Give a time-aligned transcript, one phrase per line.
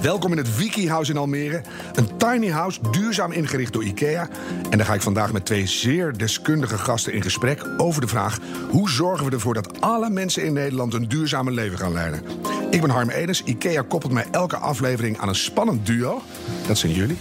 [0.00, 1.62] Welkom in het Wiki House in Almere.
[1.94, 4.28] Een tiny house, duurzaam ingericht door IKEA.
[4.70, 8.38] En daar ga ik vandaag met twee zeer deskundige gasten in gesprek over de vraag:
[8.70, 12.22] hoe zorgen we ervoor dat alle mensen in Nederland een duurzame leven gaan leiden?
[12.70, 13.42] Ik ben Harm Edens.
[13.42, 16.22] IKEA koppelt mij elke aflevering aan een spannend duo.
[16.66, 17.18] Dat zijn jullie.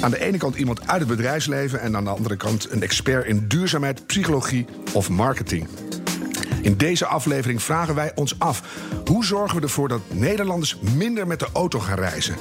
[0.00, 3.26] Aan de ene kant iemand uit het bedrijfsleven en aan de andere kant een expert
[3.26, 5.68] in duurzaamheid, psychologie of marketing.
[6.62, 8.62] In deze aflevering vragen wij ons af:
[9.04, 12.34] hoe zorgen we ervoor dat Nederlanders minder met de auto gaan reizen?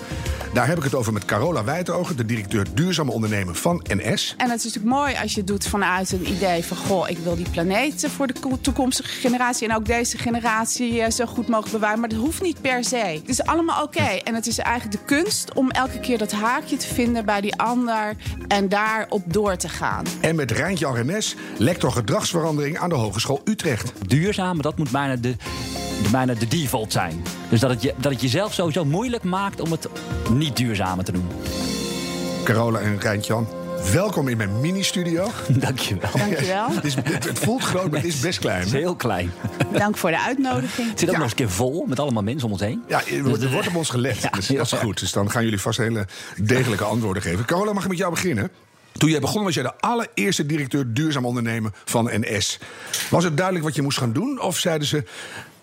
[0.53, 4.33] Daar heb ik het over met Carola Wijtogen, de directeur duurzame ondernemen van NS.
[4.37, 7.17] En het is natuurlijk mooi als je het doet vanuit een idee van: goh, ik
[7.17, 11.71] wil die planeet voor de toekomstige generatie en ook deze generatie eh, zo goed mogelijk
[11.71, 11.99] bewaren.
[11.99, 12.97] Maar dat hoeft niet per se.
[12.97, 14.19] Het is allemaal oké.
[14.23, 17.55] En het is eigenlijk de kunst om elke keer dat haakje te vinden bij die
[17.55, 18.15] ander
[18.47, 20.05] en daarop door te gaan.
[20.21, 23.91] En met Rijntje Arrenes, lector gedragsverandering aan de Hogeschool Utrecht.
[24.07, 25.35] Duurzaam, dat moet bijna de,
[26.03, 27.23] de, bijna de default zijn.
[27.49, 29.87] Dus dat het, je, dat het jezelf sowieso moeilijk maakt om het
[30.31, 31.27] niet duurzamer te doen.
[32.43, 33.47] Carola en Rijntjan,
[33.91, 35.27] welkom in mijn mini-studio.
[35.49, 36.11] Dankjewel.
[36.17, 36.69] Dankjewel.
[36.71, 38.57] Het, is, het, het voelt groot, maar het is best klein.
[38.57, 39.31] Het is heel klein.
[39.71, 40.89] Dank voor de uitnodiging.
[40.89, 42.83] Het zit ook nog eens een keer vol met allemaal mensen om ons heen.
[42.87, 44.21] Ja, er wordt, er wordt op ons gelet.
[44.21, 44.99] Ja, dus dat is goed.
[44.99, 46.07] Dus dan gaan jullie vast hele
[46.41, 47.45] degelijke antwoorden geven.
[47.45, 48.51] Carola, mag ik met jou beginnen?
[48.97, 52.59] Toen jij begon was jij de allereerste directeur duurzaam ondernemen van NS.
[53.09, 54.41] Was het duidelijk wat je moest gaan doen?
[54.41, 55.03] Of zeiden ze,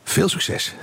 [0.05, 0.75] veel succes?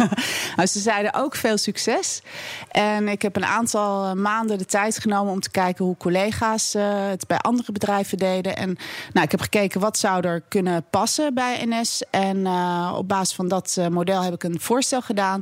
[0.72, 2.22] Ze zeiden ook veel succes.
[2.70, 6.74] En ik heb een aantal eh, maanden de tijd genomen om te kijken hoe collega's
[6.74, 8.56] eh, het bij andere bedrijven deden.
[8.56, 8.76] En
[9.12, 12.02] nou, ik heb gekeken wat zou er kunnen passen bij NS.
[12.10, 15.40] En eh, op basis van dat model heb ik een voorstel gedaan.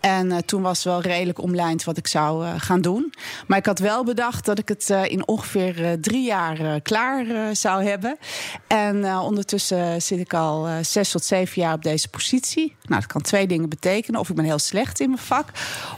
[0.00, 3.14] En toen was wel redelijk omlijnd wat ik zou gaan doen.
[3.46, 8.18] Maar ik had wel bedacht dat ik het in ongeveer drie jaar klaar zou hebben.
[8.66, 12.76] En ondertussen zit ik al zes tot zeven jaar op deze positie.
[12.82, 13.89] Nou, dat kan twee dingen betekenen.
[13.98, 15.48] Of ik ben heel slecht in mijn vak,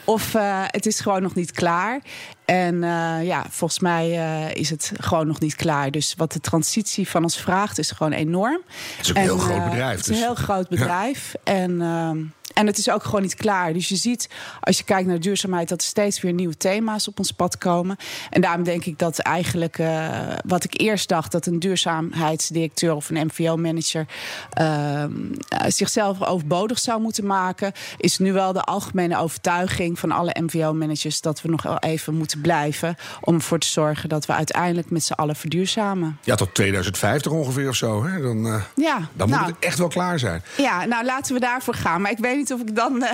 [0.04, 2.00] of eh, het is gewoon nog niet klaar.
[2.44, 5.90] En eh, ja, volgens mij eh, is het gewoon nog niet klaar.
[5.90, 8.60] Dus wat de transitie van ons vraagt, is gewoon enorm.
[8.96, 11.34] Het is ook een heel groot bedrijf, Het is een dus- heel groot bedrijf.
[11.44, 12.18] En, ehm,
[12.54, 13.72] en het is ook gewoon niet klaar.
[13.72, 14.28] Dus je ziet,
[14.60, 17.96] als je kijkt naar duurzaamheid, dat er steeds weer nieuwe thema's op ons pad komen.
[18.30, 23.10] En daarom denk ik dat eigenlijk eh, wat ik eerst dacht, dat een duurzaamheidsdirecteur of
[23.10, 24.06] een MVO-manager
[24.50, 25.12] ehm,
[25.48, 31.20] eh, zichzelf overbodig zou moeten maken, is nu wel de algemene overtuiging van alle MVO-managers
[31.20, 35.04] dat we nog wel even moeten blijven om ervoor te zorgen dat we uiteindelijk met
[35.04, 36.18] z'n allen verduurzamen.
[36.22, 38.04] Ja, tot 2050 ongeveer of zo.
[38.04, 38.20] Hè?
[38.20, 40.42] Dan, eh, Ja, dan moet nou, het echt wel klaar zijn.
[40.56, 42.00] Ja, nou laten we daarvoor gaan.
[42.00, 43.12] Maar ik weet niet of ik dan eh,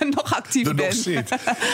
[0.16, 0.84] nog actief Er ben.
[0.84, 1.28] nog zit.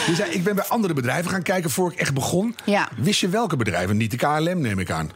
[0.07, 2.55] Je zei, ik ben bij andere bedrijven gaan kijken voor ik echt begon.
[2.65, 2.89] Ja.
[2.97, 3.97] Wist je welke bedrijven?
[3.97, 5.11] Niet de KLM, neem ik aan.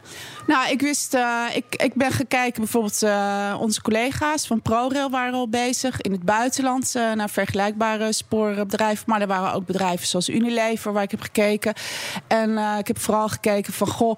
[0.46, 5.10] Nou, ik wist, eh, ik, ik ben gaan kijken bijvoorbeeld eh, onze collega's van ProRail
[5.10, 9.04] waren al bezig in het buitenland naar vergelijkbare sporenbedrijven.
[9.06, 11.74] Maar er waren ook bedrijven zoals Unilever waar ik heb gekeken.
[12.26, 14.16] En ik heb vooral gekeken van goh,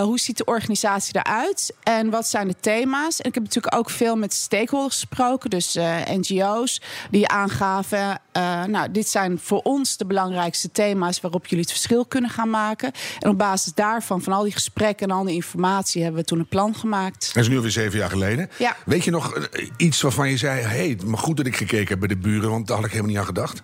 [0.00, 3.20] hoe ziet de organisatie eruit en wat zijn de thema's?
[3.20, 5.78] En ik heb natuurlijk ook veel met stakeholders gesproken, dus
[6.10, 11.72] NGO's die aangaven, eh, nou, dit zijn voor ons de belangrijkste thema's waarop jullie het
[11.72, 12.92] verschil kunnen gaan maken.
[13.18, 16.38] En op basis daarvan, van al die gesprekken en al die informatie, hebben we toen
[16.38, 17.34] een plan gemaakt.
[17.34, 18.50] Dat is nu alweer zeven jaar geleden.
[18.58, 18.76] Ja.
[18.84, 20.60] Weet je nog eh, iets waarvan je zei...
[20.60, 22.50] hé, hey, maar goed dat ik gekeken heb bij de buren...
[22.50, 23.62] want daar had ik helemaal niet aan gedacht.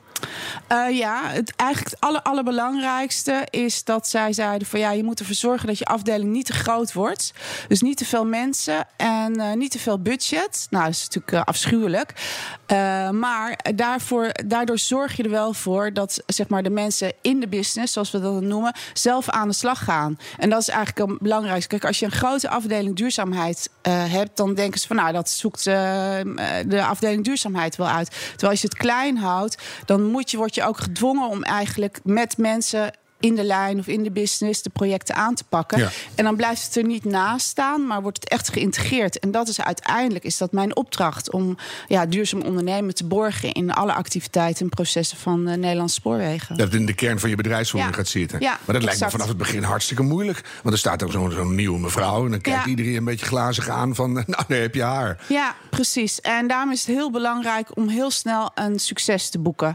[0.67, 5.21] Eh, ja, het, eigenlijk het aller, allerbelangrijkste is dat zij zeiden van ja, je moet
[5.21, 7.33] ervoor zorgen dat je afdeling niet te groot wordt.
[7.69, 10.67] Dus niet te veel mensen en niet te veel budget.
[10.71, 12.13] Nou, dat is natuurlijk afschuwelijk.
[13.11, 17.49] Maar daarvoor, daardoor zorg je er wel voor dat zeg maar, de mensen in de
[17.49, 20.19] business, zoals we dat noemen, zelf aan de slag gaan.
[20.39, 21.69] En dat is eigenlijk een belangrijkste.
[21.69, 25.31] Kijk, als je een grote afdeling duurzaamheid eh, hebt, dan denken ze van nou, dat
[25.31, 25.75] zoekt eh,
[26.67, 28.11] de afdeling duurzaamheid wel uit.
[28.11, 32.01] Terwijl als je het klein houdt, dan moet je, word je ook gedwongen om eigenlijk
[32.05, 35.79] met mensen in de lijn of in de business de projecten aan te pakken.
[35.79, 35.89] Ja.
[36.15, 39.19] En dan blijft het er niet naast staan, maar wordt het echt geïntegreerd.
[39.19, 41.57] En dat is uiteindelijk is dat mijn opdracht om
[41.89, 46.57] ja, duurzaam ondernemen te borgen in alle activiteiten en processen van uh, Nederlandse spoorwegen.
[46.57, 47.99] Dat het in de kern van je bedrijfsvoering Ja.
[47.99, 48.41] gaat zitten.
[48.41, 50.43] Ja, maar dat lijkt me vanaf het begin hartstikke moeilijk.
[50.63, 52.25] Want er staat ook zo'n zo'n nieuwe mevrouw...
[52.25, 54.13] en dan kijkt iedereen een beetje glazig aan van...
[54.27, 55.25] nou, daar heb je haar.
[55.29, 56.21] Ja, precies.
[56.21, 59.75] En daarom is het heel belangrijk om heel snel een succes te boeken.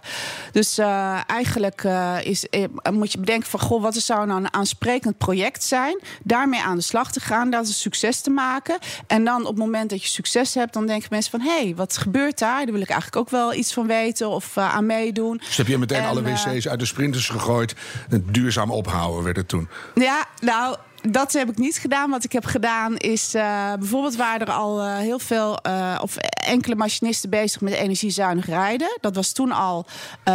[0.52, 2.46] Dus eh, eigenlijk eh, is,
[2.92, 3.60] moet je bedenken van...
[3.60, 6.02] goh, wat zou nou een aansprekend project zijn?
[6.24, 8.78] Daarmee aan de slag te gaan, dat is een succes te maken.
[9.08, 10.74] En dan op het moment dat je succes hebt...
[10.74, 12.64] dan denken mensen van, hé, hey, wat gebeurt daar?
[12.64, 15.42] Daar wil ik eigenlijk ook wel iets van weten of eh, aan meedoen.
[15.46, 17.76] Dus heb je meteen En, alle eh, wc's uit de sprinters gegooid.
[18.10, 19.68] Het duurzaam ophouden werd het toen.
[19.96, 20.76] Ja, nou,
[21.10, 22.10] dat heb ik niet gedaan.
[22.10, 23.36] Wat ik heb gedaan is...
[23.36, 25.60] Uh, bijvoorbeeld waren er al uh, heel veel...
[25.68, 28.98] Uh, of enkele machinisten bezig met energiezuinig rijden.
[29.02, 29.86] Dat was toen al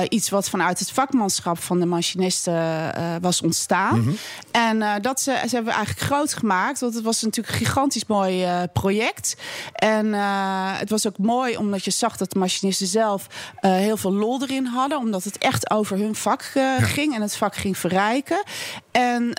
[0.09, 3.99] iets wat vanuit het vakmanschap van de machinisten was ontstaan.
[3.99, 4.17] Mm -hmm.
[4.51, 6.81] En dat ze, ze hebben we eigenlijk groot gemaakt.
[6.81, 9.37] Want het was natuurlijk een gigantisch mooi project.
[9.73, 10.13] En
[10.79, 13.27] het was ook mooi omdat je zag dat de machinisten zelf
[13.61, 14.99] heel veel lol erin hadden.
[14.99, 18.43] Omdat het echt over hun vak ging en het vak ging verrijken.
[18.93, 19.33] En,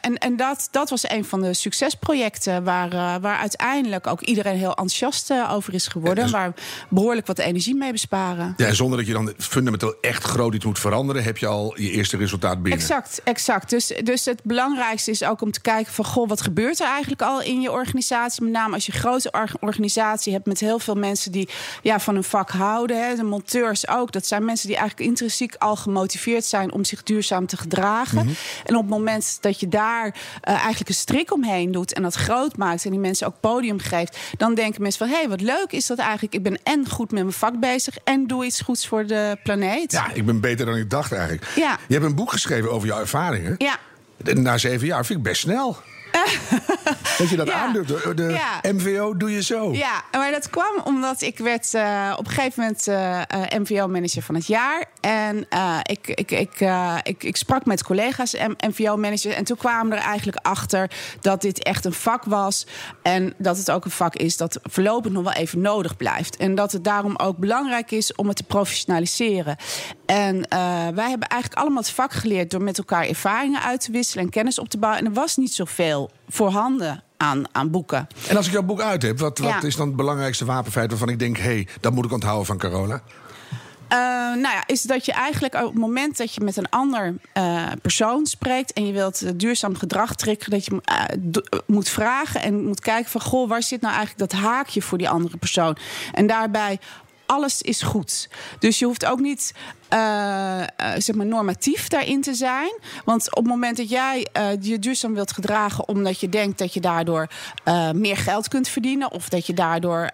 [0.00, 4.56] en, en dat, dat was een van de succesprojecten waar, uh, waar uiteindelijk ook iedereen
[4.56, 6.30] heel enthousiast uh, over is geworden.
[6.30, 6.52] Waar
[6.88, 8.54] behoorlijk wat energie mee besparen.
[8.56, 11.90] Ja, zonder dat je dan fundamenteel echt groot iets moet veranderen, heb je al je
[11.90, 12.80] eerste resultaat binnen.
[12.80, 13.70] Exact, exact.
[13.70, 17.22] Dus, dus het belangrijkste is ook om te kijken van goh, wat gebeurt er eigenlijk
[17.22, 18.42] al in je organisatie?
[18.42, 21.48] Met name als je een grote organisatie hebt met heel veel mensen die
[21.82, 23.06] ja, van hun vak houden.
[23.08, 24.12] Hè, de monteurs ook.
[24.12, 28.18] Dat zijn mensen die eigenlijk intrinsiek al gemotiveerd zijn om zich duurzaam te gedragen.
[28.18, 28.36] Mm -hmm.
[28.64, 30.14] En op het moment dat je daar
[30.56, 34.18] eigenlijk een strik omheen doet en dat groot maakt en die mensen ook podium geeft,
[34.36, 36.34] dan denken mensen van hé, hey, wat leuk is dat eigenlijk.
[36.34, 39.92] Ik ben en goed met mijn vak bezig en doe iets goeds voor de planeet.
[39.92, 41.52] Ja, ik ben beter dan ik dacht eigenlijk.
[41.56, 41.78] Ja.
[41.86, 43.54] Je hebt een boek geschreven over jouw ervaringen.
[43.58, 43.78] Ja.
[44.34, 45.76] Na zeven jaar vind ik best snel.
[47.18, 47.54] dat je dat ja.
[47.54, 47.88] aandurft.
[47.88, 48.72] De, de ja.
[48.72, 49.72] MVO doe je zo.
[49.72, 53.20] Ja, maar dat kwam omdat ik werd uh, op een gegeven moment uh,
[53.54, 54.84] uh, MVO-manager van het jaar.
[55.00, 55.46] En
[55.82, 56.60] ik, ik, ik,
[57.02, 58.36] ik, ik sprak met collega's
[58.68, 59.34] MVO-managers.
[59.34, 60.90] En toen kwamen er eigenlijk achter
[61.20, 62.66] dat dit echt een vak was.
[63.02, 66.36] En dat het ook een vak is dat voorlopig nog wel even nodig blijft.
[66.36, 69.56] En dat het daarom ook belangrijk is om het te professionaliseren.
[70.08, 70.48] En
[70.94, 74.30] wij hebben eigenlijk allemaal het vak geleerd door met elkaar ervaringen uit te wisselen en
[74.30, 75.00] kennis op te bouwen.
[75.00, 78.06] En er was niet zoveel voorhanden aan, aan boeken.
[78.28, 79.62] En als ik jouw boek uit heb, wat, wat ja.
[79.62, 82.58] is dan het belangrijkste wapenfeit waarvan ik denk: hé, hey, dat moet ik onthouden van
[82.58, 83.02] corona?
[83.92, 83.98] Uh,
[84.42, 87.66] nou ja, is dat je eigenlijk op het moment dat je met een ander uh,
[87.82, 92.80] persoon spreekt en je wilt duurzaam gedrag trekken, dat je uh, moet vragen en moet
[92.80, 95.76] kijken van goh, waar zit nou eigenlijk dat haakje voor die andere persoon?
[96.12, 96.78] En daarbij
[97.26, 98.28] alles is goed.
[98.58, 99.54] Dus je hoeft ook niet
[99.92, 99.98] uh,
[100.60, 102.78] uh, zeg maar normatief daarin te zijn.
[103.04, 106.74] Want op het moment dat jij uh, je duurzaam wilt gedragen omdat je denkt dat
[106.74, 107.28] je daardoor
[107.92, 110.10] meer geld kunt verdienen, of dat je daardoor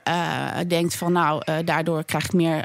[0.66, 2.64] denkt van nou, daardoor krijg ik meer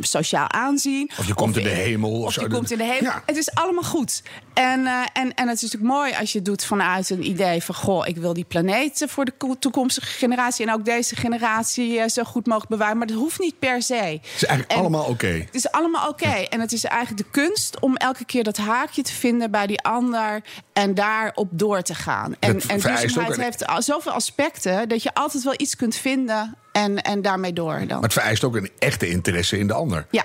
[0.00, 1.10] sociaal aanzien.
[1.18, 2.10] Of je komt of, in de hemel.
[2.10, 2.46] Of, of je zo.
[2.46, 3.10] komt in de hemel.
[3.10, 3.22] Ja.
[3.26, 4.22] Het is allemaal goed.
[4.54, 7.74] En, en, en het is natuurlijk mooi als je het doet vanuit een idee van
[7.74, 12.46] goh, ik wil die planeet voor de toekomstige generatie en ook deze generatie zo goed
[12.46, 12.98] mogelijk bewaren.
[12.98, 13.94] Maar dat hoeft niet per se.
[13.94, 15.10] Het is eigenlijk en allemaal oké.
[15.10, 15.38] Okay.
[15.38, 16.10] Het is allemaal oké.
[16.10, 16.21] Okay.
[16.22, 19.82] En het is eigenlijk de kunst om elke keer dat haakje te vinden bij die
[19.82, 20.42] ander
[20.72, 22.34] en daarop door te gaan.
[22.38, 23.42] En, en duurzaamheid een...
[23.42, 27.78] heeft zoveel aspecten dat je altijd wel iets kunt vinden en, en daarmee door.
[27.78, 27.86] Dan.
[27.86, 30.06] Maar het vereist ook een echte interesse in de ander.
[30.10, 30.24] Ja.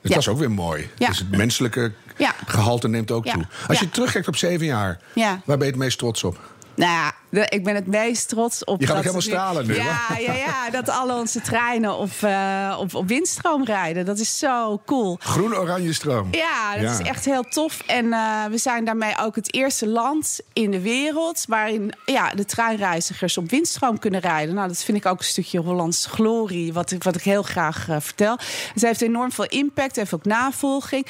[0.00, 0.16] Dus ja.
[0.16, 0.90] dat is ook weer mooi.
[0.98, 1.06] Ja.
[1.06, 2.34] Dus het menselijke ja.
[2.46, 3.46] gehalte neemt ook toe.
[3.68, 6.40] Als je terugkijkt op zeven jaar, waar ben je het meest trots op?
[6.74, 8.80] Nou ja, ik ben het meest trots op.
[8.80, 9.74] Je gaat dat helemaal stralen nu.
[9.74, 14.04] Ja, ja, ja, dat alle onze treinen op, uh, op, op windstroom rijden.
[14.04, 15.16] Dat is zo cool.
[15.20, 16.28] Groen-oranje stroom.
[16.30, 16.92] Ja, dat ja.
[16.92, 17.82] is echt heel tof.
[17.86, 22.44] En uh, we zijn daarmee ook het eerste land in de wereld waarin ja, de
[22.44, 24.54] treinreizigers op windstroom kunnen rijden.
[24.54, 27.88] Nou, dat vind ik ook een stukje Hollands glorie, wat ik, wat ik heel graag
[27.88, 28.38] uh, vertel.
[28.74, 31.06] Het heeft enorm veel impact, heeft ook navolging.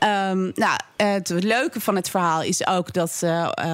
[0.00, 3.22] Um, nou, het leuke van het verhaal is ook dat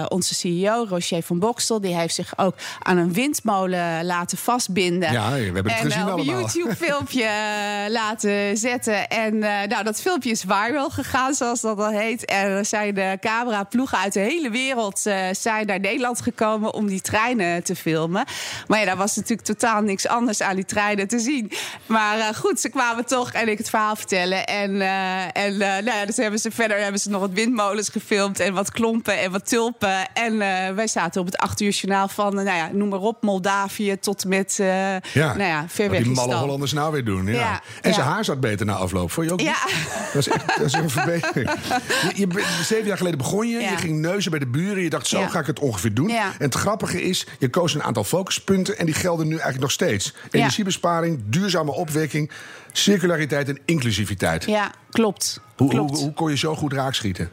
[0.08, 5.12] onze CEO, Roger van Bokstel, die heeft zich ook aan een windmolen laten vastbinden.
[5.12, 6.34] Ja, we hebben het en, gezien uh, allemaal.
[6.34, 7.30] een YouTube-filmpje
[7.88, 9.08] laten zetten.
[9.08, 12.24] En nou, dat filmpje is viral gegaan, zoals dat al heet.
[12.24, 14.98] En er zijn de cameraploegen uit de hele wereld
[15.32, 18.24] zijn naar Nederland gekomen om die treinen te filmen.
[18.66, 21.52] Maar ja, daar was natuurlijk totaal niks anders aan die treinen te zien.
[21.86, 24.46] Maar goed, ze kwamen toch en ik het verhaal vertellen.
[24.46, 24.80] En,
[25.32, 28.70] en nou ja, dus hebben ze verder hebben ze nog wat windmolens gefilmd en wat
[28.70, 30.12] klompen en wat tulpen.
[30.14, 30.38] En
[30.74, 34.24] wij zaten op het acht uur journaal van, nou ja, noem maar op, Moldavië tot
[34.24, 34.66] met, uh,
[35.00, 35.00] ja.
[35.12, 36.02] nou ja, ver weg.
[36.02, 37.26] Die malle Hollanders nou weer doen.
[37.26, 37.32] Ja.
[37.32, 37.62] ja.
[37.80, 39.10] En zijn haar zat beter na afloop.
[39.10, 39.56] Vond je ook ja.
[39.66, 39.74] niet?
[40.12, 41.50] Dat is echt dat is een verbetering.
[42.14, 43.60] je, je, zeven jaar geleden begon je.
[43.60, 44.82] Je ging neuzen bij de buren.
[44.82, 46.10] Je dacht, zo ga ik het ongeveer doen.
[46.10, 48.78] En het grappige is, je koos een aantal focuspunten.
[48.78, 50.14] En die gelden nu eigenlijk nog steeds.
[50.30, 52.30] Energiebesparing, duurzame opwekking,
[52.72, 54.44] circulariteit en inclusiviteit.
[54.44, 55.40] Ja, klopt.
[55.56, 55.90] Hoe, klopt.
[55.90, 57.30] hoe, hoe kon je zo goed raakschieten?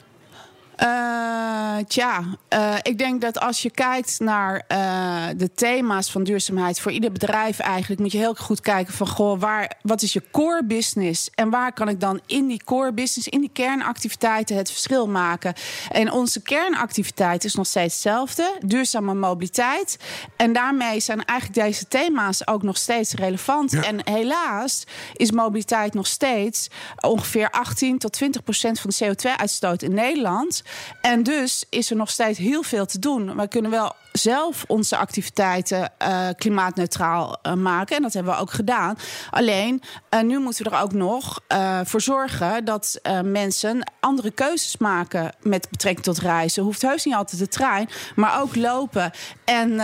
[0.84, 6.80] Uh, tja, uh, ik denk dat als je kijkt naar uh, de thema's van duurzaamheid
[6.80, 10.24] voor ieder bedrijf eigenlijk, moet je heel goed kijken van goh, waar, wat is je
[10.32, 14.72] core business en waar kan ik dan in die core business, in die kernactiviteiten het
[14.72, 15.54] verschil maken.
[15.92, 19.98] En onze kernactiviteit is nog steeds hetzelfde, duurzame mobiliteit.
[20.36, 23.72] En daarmee zijn eigenlijk deze thema's ook nog steeds relevant.
[23.72, 23.84] Ja.
[23.84, 24.84] En helaas
[25.14, 26.68] is mobiliteit nog steeds
[27.00, 30.64] ongeveer 18 tot 20 procent van de CO2-uitstoot in Nederland.
[31.02, 33.36] En dus is er nog steeds heel veel te doen.
[33.36, 37.96] We kunnen wel zelf onze activiteiten uh, klimaatneutraal uh, maken.
[37.96, 38.98] En dat hebben we ook gedaan.
[39.30, 39.82] Alleen,
[40.14, 41.42] uh, nu moeten we er ook nog
[41.84, 46.64] voor zorgen dat mensen andere keuzes maken met betrekking tot reizen.
[46.64, 49.12] Hoeft heus niet altijd de trein, maar ook lopen
[49.46, 49.80] en,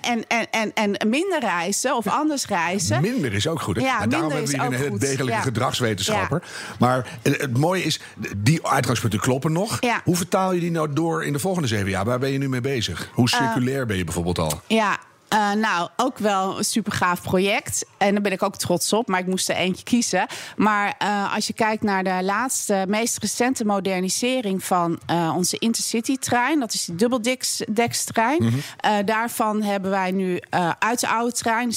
[0.00, 3.00] en, en, en, en minder reizen of anders reizen.
[3.00, 3.76] Minder is ook goed.
[3.76, 3.82] Hè?
[3.82, 5.40] Ja, daarom hebben we hier een degelijke ja.
[5.40, 6.42] gedragswetenschapper.
[6.44, 6.74] Ja.
[6.78, 8.00] Maar het mooie is,
[8.36, 9.76] die uitgangspunten kloppen nog.
[9.80, 10.00] Ja.
[10.04, 12.04] Hoe vertaal je die nou door in de volgende zeven jaar?
[12.04, 13.10] Waar ben je nu mee bezig?
[13.12, 13.28] Hoe
[13.70, 14.60] circulair ben je bijvoorbeeld al?
[14.66, 14.98] Ja,
[15.34, 17.84] uh, nou, ook wel een super gaaf project.
[17.98, 20.26] En daar ben ik ook trots op, maar ik moest er eentje kiezen.
[20.56, 26.60] Maar uh, als je kijkt naar de laatste, meest recente modernisering van uh, onze Intercity-trein,
[26.60, 28.42] dat is die dubbeldeks-trein.
[28.42, 29.04] Mm -hmm.
[29.04, 30.40] daarvan hebben wij nu
[30.78, 31.74] uit de oude trein 86%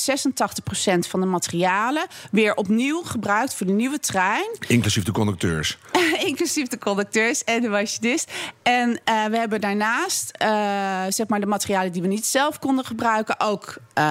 [1.09, 4.57] van de materialen weer opnieuw gebruikt voor de nieuwe trein.
[4.67, 5.77] Inclusief de conducteurs.
[6.25, 8.31] Inclusief de conducteurs en de machinist.
[8.63, 10.31] En we hebben daarnaast
[11.09, 14.03] zeg maar de materialen die we niet zelf konden gebruiken ook uh,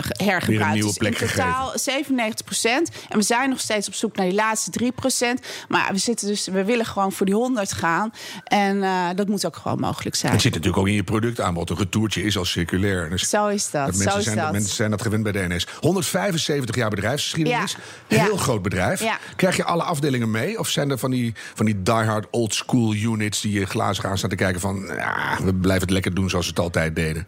[0.00, 0.82] hergebruikt.
[0.82, 2.90] Dus in totaal 97 procent.
[3.08, 5.40] En we zijn nog steeds op zoek naar die laatste 3 procent.
[5.68, 8.12] Maar we zitten dus, we willen gewoon voor die 100 gaan.
[8.44, 10.32] En uh, dat moet ook gewoon mogelijk zijn.
[10.32, 11.70] Het zit natuurlijk ook in je productaanbod.
[11.70, 13.10] Een retourtje is al circulair.
[13.10, 13.86] Dus Zo is dat.
[13.86, 14.52] dat mensen, Zo is zijn, dat.
[14.52, 15.66] mensen zijn dat gewend bij de NS.
[15.80, 17.76] 175 jaar bedrijfsgeschiedenis.
[18.08, 18.18] Ja.
[18.18, 18.40] Heel Ja.
[18.42, 19.00] groot bedrijf.
[19.02, 19.18] Ja.
[19.36, 20.58] Krijg je alle afdelingen mee?
[20.58, 24.18] Of zijn er van die, van die diehard old school units die je glazen gaan
[24.18, 24.84] staan te kijken van...
[24.96, 27.26] Ja, we blijven het lekker doen zoals we het altijd deden?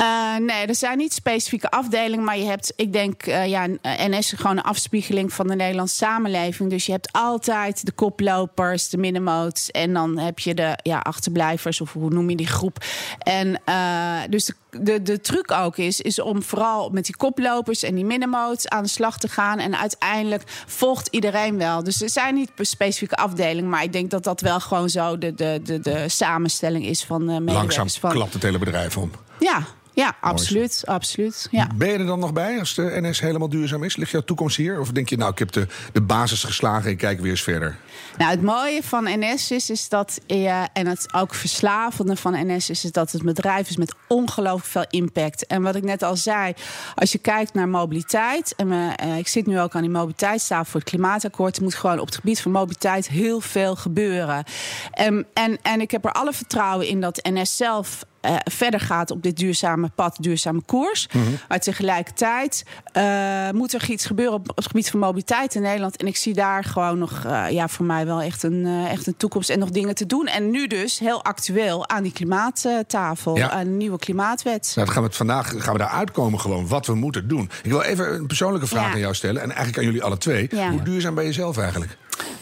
[0.00, 4.18] Uh, nee, er zijn niet specifieke afdelingen, maar je hebt, ik denk, uh, ja, NS
[4.18, 6.70] is gewoon een afspiegeling van de Nederlandse samenleving.
[6.70, 11.80] Dus je hebt altijd de koplopers, de middenmoots en dan heb je de ja, achterblijvers,
[11.80, 12.84] of hoe noem je die groep.
[13.18, 17.82] En uh, dus de, de, de truc ook is, is om vooral met die koplopers
[17.82, 19.58] en die middenmoots aan de slag te gaan.
[19.58, 21.84] En uiteindelijk volgt iedereen wel.
[21.84, 25.34] Dus er zijn niet specifieke afdelingen, maar ik denk dat dat wel gewoon zo de,
[25.34, 27.76] de, de, de samenstelling is van uh, medewerkers.
[27.76, 29.10] Langzaam van, klapt het hele bedrijf om.
[29.38, 30.82] Ja, ja, absoluut.
[30.84, 31.68] absoluut ja.
[31.74, 33.96] Ben je er dan nog bij als de NS helemaal duurzaam is?
[33.96, 34.80] Ligt jouw toekomst hier?
[34.80, 37.76] Of denk je, nou, ik heb de, de basis geslagen, ik kijk weer eens verder?
[38.18, 42.70] Nou, het mooie van NS is, is dat, ja, en het ook verslavende van NS
[42.70, 45.46] is, is dat het bedrijf is met ongelooflijk veel impact.
[45.46, 46.54] En wat ik net al zei,
[46.94, 50.70] als je kijkt naar mobiliteit, en we, uh, ik zit nu ook aan die mobiliteitstafel
[50.70, 54.44] voor het klimaatakkoord, er moet gewoon op het gebied van mobiliteit heel veel gebeuren.
[54.90, 59.10] En, en, en ik heb er alle vertrouwen in dat NS zelf uh, verder gaat
[59.10, 61.08] op dit duurzame pad, duurzame koers.
[61.12, 61.38] Mm -hmm.
[61.48, 62.64] Maar tegelijkertijd
[62.96, 65.96] uh, moet er iets gebeuren op het gebied van mobiliteit in Nederland.
[65.96, 69.16] En ik zie daar gewoon nog, uh, ja, voor mij wel echt een, echt een
[69.16, 70.26] toekomst en nog dingen te doen.
[70.26, 73.50] En nu dus heel actueel aan die klimaattafel, ja.
[73.50, 74.72] aan de nieuwe klimaatwet.
[74.74, 77.50] Nou, gaan we het vandaag gaan we daar uitkomen gewoon wat we moeten doen.
[77.62, 78.92] Ik wil even een persoonlijke vraag ja.
[78.92, 80.48] aan jou stellen en eigenlijk aan jullie alle twee.
[80.50, 80.70] Ja.
[80.70, 81.96] Hoe duurzaam ben je zelf eigenlijk?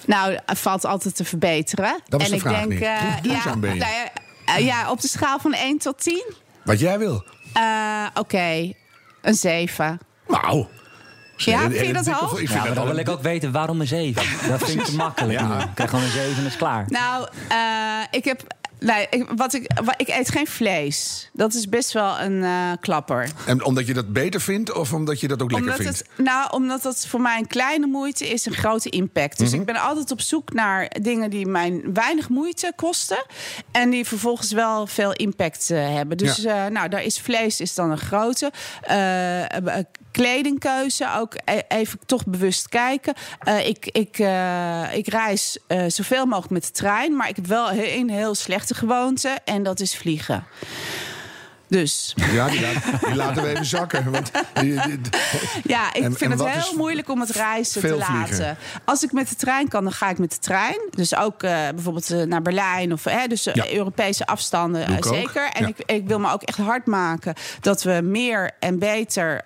[0.07, 2.01] Nou, valt altijd te verbeteren.
[2.09, 2.89] Dat was en de vraag ik denk, niet.
[2.89, 3.81] Hoe duurzaam ja, ben je?
[3.81, 6.25] Nou ja, uh, ja, op de schaal van 1 tot 10?
[6.65, 7.25] Wat jij wil.
[7.57, 8.77] Uh, Oké, okay.
[9.23, 9.99] een 7.
[10.29, 10.67] Nou.
[11.37, 12.31] Ja, vind je dat hoog?
[12.31, 14.49] Ik vind ja, maar dan wil ik ook weten waarom een 7.
[14.49, 15.39] Dat vind ik te makkelijk.
[15.39, 15.63] Ja.
[15.63, 16.85] Ik krijg gewoon een 7 en is klaar.
[16.89, 18.43] Nou, uh, ik heb
[18.79, 21.31] Nee, ik, wat ik, wat, ik eet geen vlees.
[21.33, 23.31] Dat is best wel een uh, klapper.
[23.47, 25.99] En omdat je dat beter vindt of omdat je dat ook lekker omdat vindt?
[25.99, 29.39] Het, nou, omdat dat voor mij een kleine moeite is, een grote impact.
[29.39, 29.61] Dus mm -hmm.
[29.61, 33.25] ik ben altijd op zoek naar dingen die mij weinig moeite kosten.
[33.71, 36.17] En die vervolgens wel veel impact uh, hebben.
[36.17, 36.67] Dus ja.
[36.67, 38.53] uh, nou, daar is vlees is dan een grote.
[40.15, 43.15] Kledingkeuze ook e even toch bewust kijken.
[43.49, 47.47] Uh, ik, ik, uh, ik reis uh, zoveel mogelijk met de trein, maar ik heb
[47.47, 50.47] wel een heel slechte gewoonte en dat is vliegen.
[51.69, 52.15] Dus.
[52.33, 54.11] Ja, die, laat, die laten we even zakken.
[54.11, 54.99] Want die, die,
[55.65, 58.35] ja, ik en, vind en het heel moeilijk om het reizen te laten.
[58.35, 58.57] Vliegen.
[58.85, 60.79] Als ik met de trein kan, dan ga ik met de trein.
[60.91, 63.73] Dus ook uh, bijvoorbeeld uh, naar Berlijn of hè, dus uh, ja.
[63.73, 65.51] Europese afstanden uh, zeker.
[65.53, 65.69] En ja.
[65.69, 69.43] ik, ik, wil me ook echt hard maken dat we meer en beter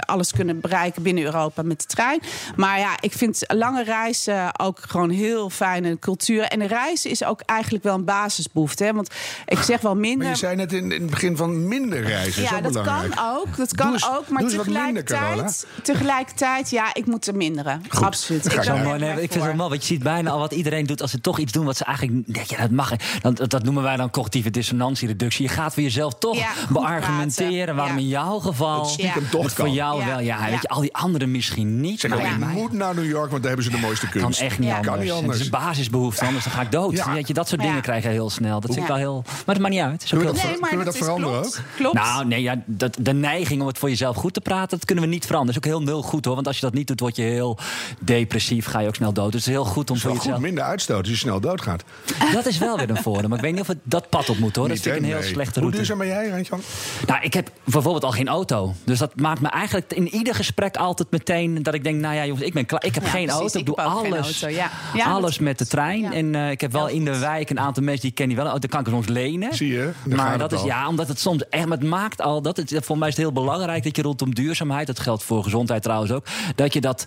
[0.00, 2.20] alles kunnen bereiken binnen Europa met de trein.
[2.56, 6.42] Maar ja, ik vind lange reizen ook gewoon heel fijne cultuur.
[6.42, 8.84] En reizen is ook eigenlijk wel een basisbehoefte.
[8.84, 8.92] Hè?
[8.92, 9.14] Want
[9.46, 10.18] ik zeg wel minder.
[10.18, 12.42] Maar je zei net in, in begin van minder reizen.
[12.42, 13.14] Ja, dat belangrijk.
[13.14, 13.56] kan ook.
[13.56, 14.28] Dat kan eens, ook.
[14.28, 17.82] Maar tegelijkertijd, minder, tegelijkertijd, ja, ik moet er minderen.
[17.88, 18.06] Goed.
[18.06, 18.52] Absoluut.
[18.52, 20.52] Ik, zo mooi, nee, ik vind het wel mooi, want je ziet bijna al wat
[20.52, 22.26] iedereen doet als ze toch iets doen wat ze eigenlijk.
[22.26, 22.92] Nee, ja, dat mag.
[23.20, 25.46] Dan, dat, dat noemen wij dan cognitieve dissonantiereductie.
[25.46, 28.02] Je gaat voor jezelf toch ja, beargumenteren waarom ja.
[28.02, 28.80] in jouw geval.
[28.80, 30.20] Het stiekem toch het voor jou wel.
[30.20, 32.00] Ja, weet je, al die anderen misschien niet.
[32.00, 34.38] Zeg, maar je moet naar New York, want daar hebben ze de mooiste kunst.
[34.38, 34.88] Kan echt niet, anders.
[34.88, 35.38] Kan niet anders.
[35.38, 37.04] Het is een basisbehoefte, anders dan ga ik dood.
[37.12, 38.60] Weet je, dat soort dingen krijg je heel snel.
[38.60, 39.22] Dat vind ik wel heel.
[39.46, 40.04] Maar het maakt niet uit.
[40.08, 41.42] Kunnen we dat, nee, maar dat is anderen ook.
[41.52, 41.94] klopt, klopt.
[41.94, 45.04] Nou, nee, ja, dat, de neiging om het voor jezelf goed te praten, dat kunnen
[45.04, 45.54] we niet veranderen.
[45.60, 46.34] Dat is ook heel nul goed hoor.
[46.34, 47.58] Want als je dat niet doet, word je heel
[48.00, 49.32] depressief, ga je ook snel dood.
[49.32, 50.40] Dus het is heel goed om Het is voor wel goed, jezelf.
[50.44, 51.84] minder uitstoot als je snel doodgaat.
[52.32, 53.28] Dat is wel weer een voordeel.
[53.28, 54.64] Maar ik weet niet of het dat pad op moet hoor.
[54.68, 55.28] Dat Niet, vind ik een heel Nee.
[55.28, 55.76] slechte Hoe route.
[55.76, 56.60] duurzaam ben jij, Randjan?
[57.06, 58.74] Nou, ik heb bijvoorbeeld al geen auto.
[58.84, 62.26] Dus dat maakt me eigenlijk in ieder gesprek altijd meteen dat ik denk, nou ja,
[62.26, 62.84] jongens, ik ben klaar.
[62.84, 63.40] Ik heb Ja, geen precies.
[63.40, 63.58] auto.
[63.58, 64.70] Ik, Ik doe alles, auto, ja.
[64.94, 66.00] Ja, alles met de trein.
[66.00, 66.12] Ja.
[66.12, 68.54] En eh, ik heb wel in de wijk een aantal mensen die kennen die wel.
[68.54, 69.54] Oh, dan kan ik soms lenen.
[69.54, 70.66] Zie je, daar Maar dat is al.
[70.66, 73.24] ja, omdat het soms echt, maar het maakt al dat het voor mij is het
[73.24, 77.06] heel belangrijk dat je rondom duurzaamheid, dat geldt voor gezondheid trouwens ook, dat je dat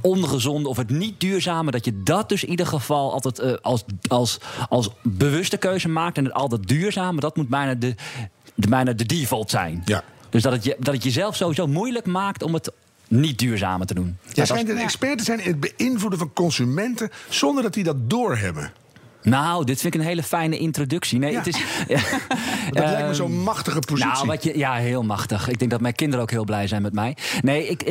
[0.00, 3.84] ongezonde of het niet duurzame, dat je dat dus in ieder geval altijd eh, als,
[4.08, 6.16] als, als bewuste keuze maakt.
[6.16, 7.94] En het altijd duurzame, dat moet bijna de,
[8.54, 9.82] de, bijna de default zijn.
[9.84, 10.02] Ja.
[10.30, 12.70] Dus dat het, je, dat het jezelf sowieso moeilijk maakt om het
[13.08, 14.18] niet duurzamer te doen.
[14.24, 14.82] Jij Dat schijnt een Ja.
[14.82, 17.10] expert te zijn in het beïnvloeden van consumenten...
[17.28, 18.72] zonder dat die dat doorhebben.
[19.22, 21.18] Nou, dit vind ik een hele fijne introductie.
[21.18, 21.38] Nee, Ja.
[21.38, 21.56] het is.
[22.70, 24.12] Dat lijkt me Ehm, zo'n machtige positie.
[24.12, 25.48] Nou, wat je, ja, heel machtig.
[25.48, 27.16] Ik denk dat mijn kinderen ook heel blij zijn met mij.
[27.40, 27.82] Nee, ik.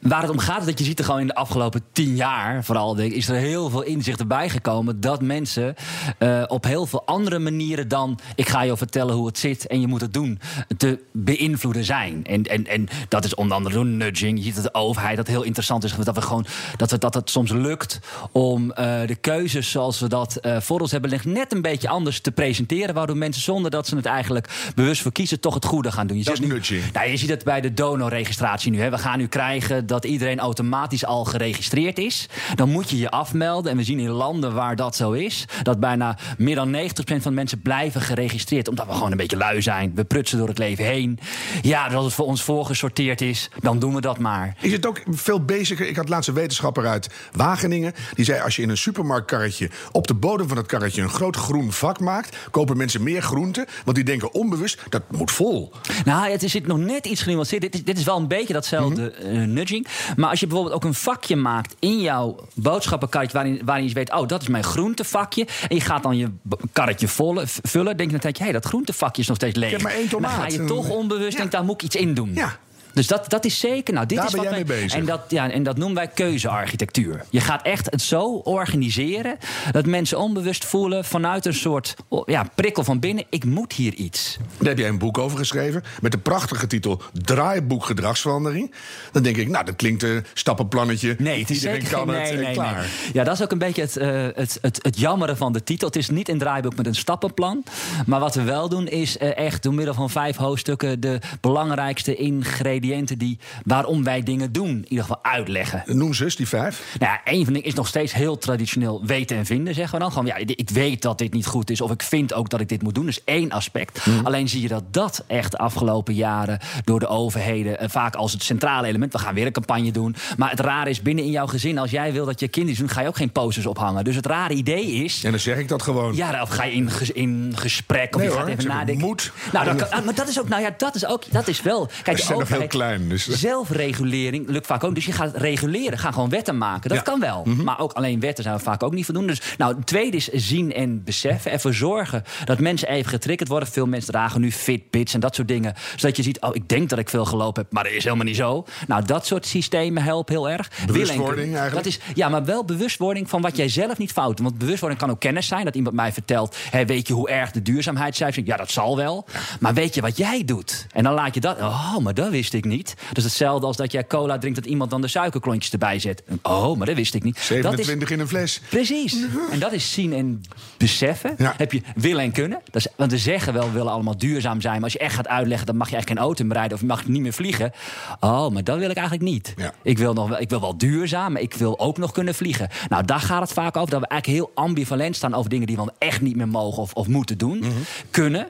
[0.00, 2.64] Waar het om gaat is dat je ziet er gewoon in de afgelopen tien jaar,
[2.64, 5.74] vooral denk ik, is er heel veel inzicht erbij gekomen dat mensen
[6.18, 9.80] eh, op heel veel andere manieren dan ik ga je vertellen hoe het zit en
[9.80, 10.40] je moet het doen,
[10.76, 12.24] te beïnvloeden zijn.
[12.26, 14.38] En, en, en dat is onder andere door nudging.
[14.38, 17.14] Je ziet dat de overheid dat heel interessant is, dat we gewoon dat, we, dat
[17.14, 17.98] het soms lukt
[18.32, 21.88] om eh, de keuzes zoals we dat eh, voor ons hebben liggen net een beetje
[21.88, 25.64] anders te presenteren, waardoor mensen zonder dat ze het eigenlijk bewust voor kiezen toch het
[25.64, 26.18] goede gaan doen.
[26.18, 26.92] Je Dat is nu- nudging.
[26.92, 28.80] nou, je ziet het bij de donorregistratie nu.
[28.80, 28.90] Hè.
[28.90, 32.26] We gaan nu krijgen dat iedereen automatisch al geregistreerd is.
[32.54, 33.70] Dan moet je je afmelden.
[33.70, 35.44] En we zien in landen waar dat zo is...
[35.62, 38.68] dat bijna meer dan 90% van de mensen blijven geregistreerd.
[38.68, 39.92] Omdat we gewoon een beetje lui zijn.
[39.94, 41.18] We prutsen door het leven heen.
[41.62, 44.56] Ja, dus als het voor ons voorgesorteerd is, dan doen we dat maar.
[44.60, 45.88] Is het ook veel beziger?
[45.88, 47.92] Ik had laatst een wetenschapper uit Wageningen.
[48.14, 51.36] Die zei: als je in een supermarktkarretje op de bodem van het karretje een groot
[51.36, 53.66] groen vak maakt, kopen mensen meer groenten.
[53.84, 55.72] Want die denken onbewust dat moet vol.
[56.04, 57.62] Nou, het zit nog net iets genuanceerd.
[57.62, 59.36] Dit is, dit is wel een beetje datzelfde Mhm.
[59.36, 59.79] eh, nudging.
[60.16, 63.36] Maar als je bijvoorbeeld ook een vakje maakt in jouw boodschappenkarretje...
[63.38, 65.46] waarin, waarin je weet, oh, dat is mijn groentevakje...
[65.68, 66.28] en je gaat dan je
[66.72, 67.96] karretje volle- v- vullen...
[67.96, 69.70] denk je dan, hé, hey, dat groentevakje is nog steeds leeg.
[69.70, 70.40] heb maar één En dan tomaat.
[70.40, 71.38] ga je toch onbewust, Ja.
[71.38, 72.30] denk daar moet ik iets in doen.
[72.34, 72.56] Ja.
[72.94, 73.94] Dus dat, dat is zeker.
[73.94, 74.98] Nou, dit Daar is ben wat jij mee bezig.
[74.98, 77.24] En dat, ja, en dat noemen wij keuzearchitectuur.
[77.30, 79.36] Je gaat echt het zo organiseren
[79.70, 83.94] dat mensen onbewust voelen vanuit een soort oh, ja, prikkel van binnen: ik moet hier
[83.94, 84.36] iets.
[84.58, 85.82] Daar heb jij een boek over geschreven.
[86.00, 88.74] Met de prachtige titel Draaiboek Gedragsverandering.
[89.12, 91.16] Dan denk ik, nou, dat klinkt een stappenplannetje.
[91.18, 92.78] Nee, het is Iedereen zeker kan geen- het nee, en nee, klaar.
[92.78, 93.10] nee.
[93.12, 95.86] Ja, dat is ook een beetje het, eh, het, het, het jammeren van de titel.
[95.86, 97.64] Het is niet een draaiboek met een stappenplan.
[98.06, 101.00] Maar wat we wel doen is eh, echt door middel van vijf hoofdstukken...
[101.00, 105.82] de belangrijkste ingrediënten die, waarom wij dingen doen, in ieder geval uitleggen.
[105.86, 106.96] Noem zus, die vijf.
[106.98, 109.94] Nou ja, een van de dingen is nog steeds heel traditioneel weten en vinden, zeggen
[109.94, 110.12] we dan.
[110.12, 112.68] Gewoon, ja, ik weet dat dit niet goed is, of ik vind ook dat ik
[112.68, 113.06] dit moet doen.
[113.06, 114.06] Dus één aspect.
[114.22, 118.32] Alleen zie je dat dat echt de afgelopen jaren door de overheden, eh, vaak als
[118.32, 120.16] het centrale element, we gaan weer een campagne doen.
[120.36, 122.88] Maar het rare is binnen in jouw gezin, als jij wil dat je kinderen doen,
[122.88, 124.04] ga je ook geen posters ophangen.
[124.04, 125.24] Dus het rare idee is.
[125.24, 126.16] En dan zeg ik dat gewoon.
[126.16, 129.06] Ja, of ga je in, ges- in gesprek of Nee je gaat hoor, even nadenken.
[129.06, 129.32] moet.
[129.52, 131.88] Nou, kan- ah, maar dat is ook, nou ja, dat is ook, dat is wel.
[132.02, 134.94] Kijk, Ze de overheid- klein, dus- Zelfregulering lukt vaak ook.
[134.94, 136.88] Dus je gaat reguleren, ga gewoon wetten maken.
[136.88, 137.04] Dat Ja.
[137.04, 137.44] kan wel.
[137.44, 139.32] Maar ook alleen wetten zijn we vaak ook niet voldoende.
[139.32, 141.50] Dus nou, het tweede is zien en beseffen.
[141.52, 143.68] Ervoor zorgen dat mensen even getriggerd worden.
[143.68, 145.74] Veel mensen dragen nu Fitbits en dat soort dingen.
[145.96, 148.24] Zodat je ziet, oh, ik denk dat ik veel gelopen heb, maar dat is helemaal
[148.24, 148.64] niet zo.
[148.86, 150.70] Nou, dat soort systemen helpen heel erg.
[150.86, 151.74] Bewustwording eigenlijk?
[151.74, 154.46] Dat is, ja, maar wel bewustwording van wat jij zelf niet fout doet.
[154.46, 155.64] Want bewustwording kan ook kennis zijn.
[155.64, 158.46] Dat iemand mij vertelt, hé, weet je hoe erg de duurzaamheidscijfers zijn?
[158.46, 159.26] Ja, dat zal wel.
[159.60, 160.86] Maar weet je wat jij doet?
[160.92, 162.94] En dan laat je dat, oh, maar dat wist ik niet.
[163.12, 166.22] Dus hetzelfde als dat jij cola drinkt, dat iemand dan de suikerklontjes erbij zet.
[166.42, 167.34] Oh, maar dat wist ik niet.
[167.34, 168.60] Dat is, 27 in een fles.
[168.68, 169.16] Precies.
[169.50, 170.40] En dat is zien en
[170.76, 171.34] beseffen.
[171.38, 171.54] Ja.
[171.56, 172.60] Heb je willen en kunnen.
[172.64, 174.74] Dat is, want we zeggen wel, we willen allemaal duurzaam zijn.
[174.74, 176.74] Maar als je echt gaat uitleggen, dan mag je eigenlijk geen auto meer rijden...
[176.74, 177.72] of je mag niet meer vliegen.
[178.20, 179.54] Oh, maar dat wil ik eigenlijk niet.
[179.56, 179.72] Ja.
[179.82, 182.68] Ik, wil nog, wel- ik wil wel duurzaam, maar ik wil ook nog kunnen vliegen.
[182.88, 183.90] Nou, daar gaat het vaak over.
[183.90, 185.66] Dat we eigenlijk heel ambivalent staan over dingen...
[185.66, 187.58] die we echt niet meer mogen of, of moeten doen.
[187.58, 187.70] Mhm.
[188.10, 188.48] Kunnen.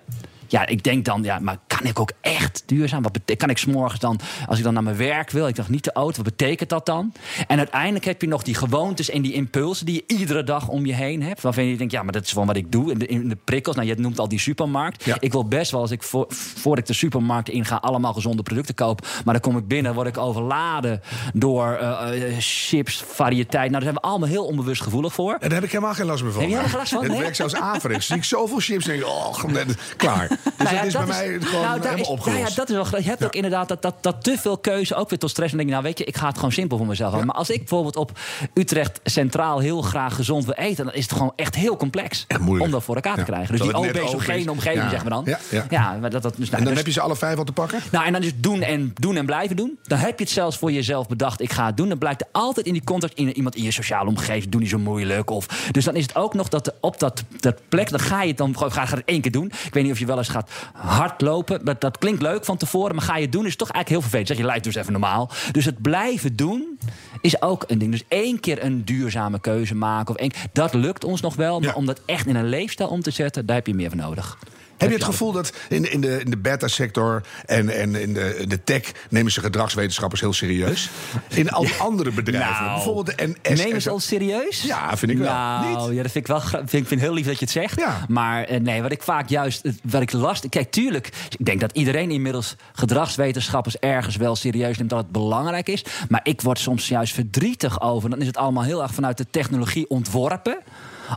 [0.50, 3.02] Ja, ik denk dan, ja, maar kan ik ook echt duurzaam?
[3.02, 5.84] Wat kan ik s'morgens dan, als ik dan naar mijn werk wil, ik dacht niet
[5.84, 7.12] de auto, wat betekent dat dan?
[7.46, 10.86] En uiteindelijk heb je nog die gewoontes en die impulsen die je iedere dag om
[10.86, 11.40] je heen hebt.
[11.40, 12.90] Waarvan je denkt, ja, maar dat is gewoon wat ik doe.
[12.90, 15.04] In de, in de prikkels, nou, je noemt al die supermarkt.
[15.04, 15.16] Ja.
[15.20, 18.74] Ik wil best wel, als ik voor, voor ik de supermarkt inga, allemaal gezonde producten
[18.74, 19.06] koop.
[19.24, 21.00] Maar dan kom ik binnen, word ik overladen
[21.34, 23.70] door eh, eh, chips, variëteit.
[23.70, 25.32] Nou, daar zijn we allemaal heel onbewust gevoelig voor.
[25.32, 26.42] En daar heb ik helemaal geen last meer van.
[26.42, 27.04] Heb jij er geen last van?
[27.04, 28.06] Het werkt zelfs averechts.
[28.06, 30.38] Zie ik zoveel chips en denk ik, oh, net- klaar.
[30.56, 32.26] Dus dat is bij mij gewoon nou, helemaal opgelost.
[32.26, 34.94] nou ja, dat is wel, je hebt ook inderdaad dat, dat, dat te veel keuze
[34.94, 35.52] ook weer tot stress.
[35.52, 37.30] En dan denk je, nou weet je, ik ga het gewoon simpel voor mezelf houden.
[37.30, 38.18] Maar als ik bijvoorbeeld op
[38.54, 40.84] Utrecht Centraal heel graag gezond wil eten...
[40.84, 43.56] dan is het gewoon echt heel complex om dat voor elkaar te krijgen.
[43.56, 45.24] Dus die obesogene omgeving, zeggen we dan.
[45.26, 45.96] Ja, ja.
[46.00, 47.52] maar dat, dat, dus, nou, En dan dus- heb je ze alle vijf al te
[47.52, 47.80] pakken?
[47.90, 49.78] nou, en dan is doen en, doen en blijven doen.
[49.82, 51.88] Dan heb je het zelfs voor jezelf bedacht, ik ga het doen.
[51.88, 54.50] Dan blijkt er altijd in die contact in, iemand in je sociale omgeving...
[54.50, 55.30] doe niet zo moeilijk.
[55.30, 57.90] Of, dus dan is het ook nog dat op dat, dat plek...
[57.90, 59.46] dan ga je het dan gewoon één keer doen.
[59.46, 61.64] Ik weet niet of je wel eens gaat hardlopen.
[61.64, 63.46] Dat, dat klinkt leuk van tevoren, maar ga je doen...
[63.46, 64.28] is toch eigenlijk heel vervelend.
[64.28, 65.30] Zeg je, lijf dus even normaal.
[65.52, 66.78] Dus het blijven doen
[67.20, 67.90] is ook een ding.
[67.90, 70.14] Dus één keer een duurzame keuze maken.
[70.14, 71.60] Of één, dat lukt ons nog wel.
[71.60, 71.74] Maar Ja.
[71.74, 73.46] om dat echt in een leefstijl om te zetten...
[73.46, 74.38] daar heb je meer voor nodig.
[74.80, 78.14] Heb je het gevoel dat in, de- in de, in de beta-sector en, en in
[78.14, 80.90] de, de tech nemen ze gedragswetenschappers heel serieus?
[81.28, 83.62] In al andere bedrijven, Nou, bijvoorbeeld de NS.
[83.64, 84.62] Nemen ze ons serieus?
[84.62, 85.32] Ja, vind ik wel.
[85.32, 85.96] Nou, Niet?
[85.96, 86.40] ja, dat vind ik wel.
[86.40, 87.78] Vind, ik vind heel lief dat je het zegt.
[87.80, 88.04] Ja.
[88.08, 90.48] Maar eh, nee, wat ik vaak juist, wat ik last.
[90.48, 91.10] Kijk, tuurlijk.
[91.38, 95.84] Ik denk dat iedereen inmiddels gedragswetenschappers ergens wel serieus neemt dat het belangrijk is.
[96.08, 98.10] Maar ik word soms juist verdrietig over.
[98.10, 100.58] Dan is het allemaal heel erg vanuit de technologie ontworpen.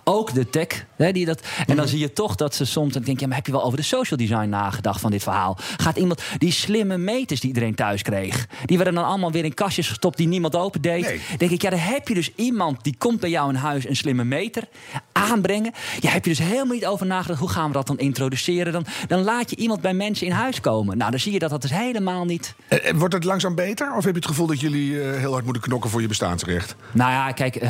[0.04, 0.86] Ook de tech.
[0.96, 1.76] Hè, die dat, en Mhm.
[1.76, 2.94] dan zie je toch dat ze soms.
[2.94, 5.24] Dan denk je, ja, maar heb je wel over de social design nagedacht van dit
[5.24, 5.58] verhaal?
[5.78, 6.22] Gaat iemand.
[6.38, 8.48] Die slimme meters die iedereen thuis kreeg.
[8.66, 11.06] Die werden dan allemaal weer in kastjes gestopt die niemand opendeed.
[11.06, 11.20] Nee.
[11.38, 13.96] Denk ik, ja, dan heb je dus iemand die komt bij jou in huis een
[13.96, 14.64] slimme meter
[15.12, 15.72] aanbrengen.
[16.00, 17.40] Ja, heb je dus helemaal niet over nagedacht.
[17.40, 18.74] Hoe gaan we dat dan introduceren?
[18.74, 20.98] Dan, dan laat je iemand bij mensen in huis komen.
[20.98, 22.56] Nou, dan zie je dat dat dus helemaal niet.
[22.68, 23.88] Eh, eh, Wordt het langzaam beter?
[23.96, 26.76] Of heb je het gevoel dat jullie eh, heel hard moeten knokken voor je bestaansrecht?
[26.92, 27.62] Nou ja, kijk,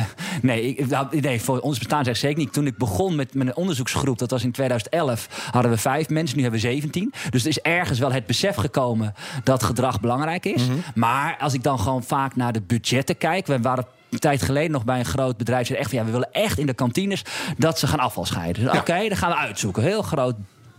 [0.42, 2.52] nee, ik, nou, nee, voor ons bestaan zegt zeker niet.
[2.52, 6.42] Toen ik begon met mijn onderzoeksgroep, dat was in 2011, hadden we vijf mensen, nu
[6.42, 7.12] hebben we 17.
[7.30, 10.62] Dus er is ergens wel het besef gekomen dat gedrag belangrijk is.
[10.94, 14.70] Maar als ik dan gewoon vaak naar de budgetten kijk, we waren een tijd geleden
[14.70, 15.66] nog bij een groot bedrijf.
[15.66, 17.22] Ze echt van, ja, we willen echt in de kantines
[17.58, 18.62] dat ze gaan afval scheiden.
[18.62, 18.78] Dus, Ja.
[18.78, 19.82] Oké, dan gaan we uitzoeken.
[19.82, 20.34] Heel groot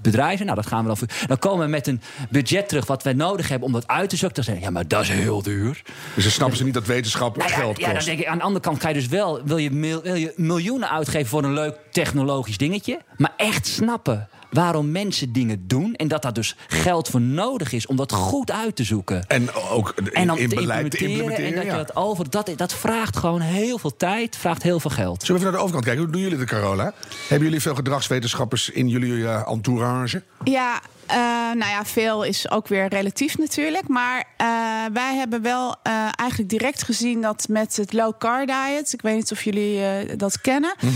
[0.06, 0.46] bedrijven.
[0.46, 0.98] Nou, dat gaan we dan.
[0.98, 4.10] voor- Dan komen we met een budget terug wat wij nodig hebben om dat uit
[4.10, 4.36] te zoeken.
[4.36, 5.82] Dan zeggen, ja, maar dat is heel duur.
[6.15, 8.06] Dus dan snappen ze niet dat wetenschap Nou geld ja, dan kost.
[8.06, 9.41] denk ik, aan de andere kant ga je dus wel...
[9.46, 13.00] Wil je, mil- wil je miljoenen uitgeven voor een leuk technologisch dingetje...
[13.18, 15.96] maar echt snappen waarom mensen dingen doen...
[15.96, 19.28] en dat daar dus geld voor nodig is om dat goed uit te zoeken...
[19.28, 21.50] En ook in, en dan in te beleid te implementeren, implementeren.
[21.50, 21.80] en dat ja.
[21.80, 22.30] je dat over...
[22.30, 25.24] Dat, dat vraagt gewoon heel veel tijd, vraagt heel veel geld.
[25.24, 26.04] Zullen we even naar de overkant kijken?
[26.04, 26.94] Hoe doen jullie het, Carola?
[27.28, 30.24] Hebben jullie veel gedragswetenschappers in jullie eh, entourage?
[30.44, 31.18] Ja, eh,
[31.58, 33.88] nou ja, veel is ook weer relatief natuurlijk.
[33.88, 34.48] Maar eh,
[34.94, 38.94] wij hebben wel eh, eigenlijk direct gezien dat met het low car diet.
[38.94, 40.76] Ik weet niet of jullie eh, dat kennen.
[40.80, 40.88] Eh,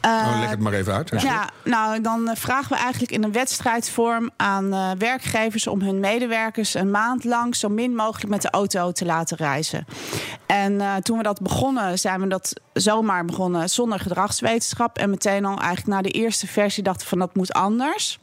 [0.00, 1.22] oh, leg het maar even uit.
[1.22, 6.00] ja, nou, dan eh, vragen we eigenlijk in een wedstrijdvorm aan eh, werkgevers om hun
[6.00, 9.84] medewerkers een maand lang zo min mogelijk met de auto te laten reizen.
[10.46, 14.98] En eh, toen we dat begonnen, zijn we dat zomaar begonnen zonder gedragswetenschap.
[14.98, 18.18] En meteen al eigenlijk na de eerste versie dachten van dat moet anders.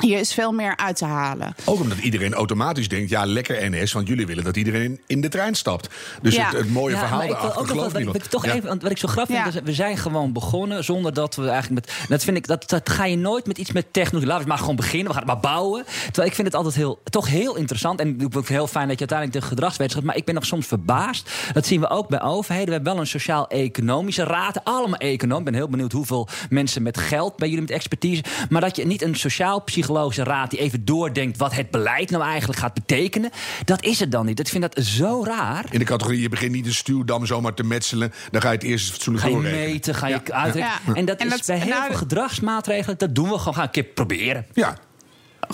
[0.00, 1.54] Hier is veel meer uit te halen.
[1.64, 5.28] Ook omdat iedereen automatisch denkt, ja, lekker NS, want jullie willen dat iedereen in de
[5.28, 5.88] trein stapt.
[6.22, 6.44] Dus Ja.
[6.48, 8.54] het, het mooie Ja, verhaal maar ik wil daarachter ook nog gelooft wat, toch Ja.
[8.54, 9.42] even, want wat ik zo grappig Ja.
[9.42, 12.08] vind, is, we zijn gewoon begonnen zonder dat we eigenlijk met.
[12.08, 14.28] Dat vind ik, dat, dat ga je nooit met iets met technologie.
[14.28, 15.84] Laten we maar gewoon beginnen, we gaan het maar bouwen.
[16.04, 18.00] Terwijl ik vind het altijd heel, toch heel interessant.
[18.00, 20.04] En ik vind het heel fijn dat je uiteindelijk de gedragswetenschap.
[20.04, 21.30] Maar ik ben nog soms verbaasd.
[21.52, 22.66] Dat zien we ook bij overheden.
[22.68, 24.64] We hebben wel een sociaal-economische raad.
[24.64, 25.38] Allemaal econoom.
[25.38, 28.22] Ik ben heel benieuwd hoeveel mensen met geld bij jullie met expertise.
[28.48, 29.16] Maar dat je niet een
[29.90, 33.30] sociaal-psychologische raad die even doordenkt wat het beleid nou eigenlijk gaat betekenen.
[33.64, 34.40] Dat is het dan niet.
[34.40, 35.64] Ik vind dat zo raar.
[35.70, 38.12] In de categorie, je begint niet een stuwdam zomaar te metselen.
[38.30, 39.70] Dan ga je het eerst eens fatsoenlijk Ga je doorrekenen.
[39.70, 40.80] meten, ga je uitrekenen.
[40.86, 40.94] Ja.
[40.94, 43.54] En dat En is dat- bij heel nou, veel gedragsmaatregelen, dat doen we gewoon.
[43.54, 44.46] Gaan een keer proberen.
[44.52, 44.76] Ja,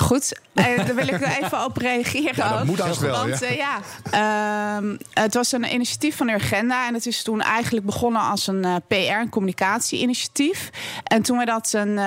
[0.00, 2.32] Goed, eh, daar wil ik er even op reageren.
[2.36, 2.64] Ja, dat ook.
[2.64, 3.46] moet wel, Want ja.
[3.46, 3.80] eh, ja,
[4.10, 6.86] ehm, het was een initiatief van Urgenda.
[6.86, 10.70] En het is toen eigenlijk begonnen als een eh, PR- en communicatie-initiatief.
[11.04, 11.98] En toen we, dat een,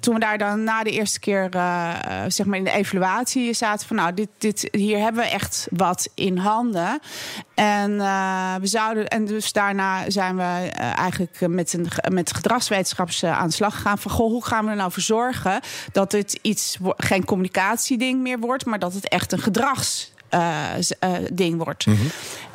[0.00, 1.48] toen we daar dan na de eerste keer
[2.28, 3.96] zeg maar in de evaluatie zaten van...
[3.96, 7.00] nou, dit, dit, hier hebben we echt wat in handen.
[7.54, 7.96] En,
[8.60, 13.74] we zouden, en dus daarna zijn we eigenlijk met, een, met gedragswetenschappers aan de slag
[13.74, 13.98] gegaan.
[13.98, 15.60] Van goh, hoe gaan we er nou voor zorgen
[15.92, 20.14] dat dit iets geen communicatieding meer wordt, maar dat het echt een gedrags.
[20.28, 21.86] eh, eh, wordt.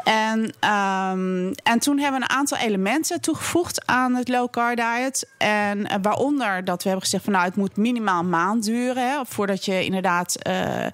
[0.04, 5.28] En, ehm, en toen hebben we een aantal elementen toegevoegd aan het low car diet.
[5.38, 9.10] En eh, waaronder dat we hebben gezegd van nou, het moet minimaal een maand duren.
[9.10, 10.86] Hè, voordat je inderdaad eh,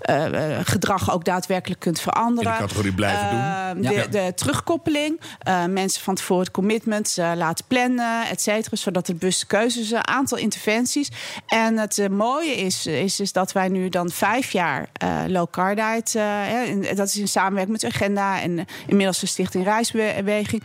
[0.00, 2.52] eh, gedrag ook daadwerkelijk kunt veranderen.
[2.52, 3.38] In de categorie blijven doen.
[3.38, 4.06] Ehm, de, Ja.
[4.06, 5.20] de terugkoppeling.
[5.68, 8.76] mensen van tevoren het commitment laten plannen, et cetera.
[8.76, 11.10] Zodat het bewuste keuzes, een aantal interventies.
[11.46, 14.88] En het mooie is, is, is dat wij nu dan vijf jaar
[15.26, 16.12] low car diet...
[16.12, 20.62] hè, en dat is in samenwerking met Agenda en inmiddels de Stichting Reisbeweging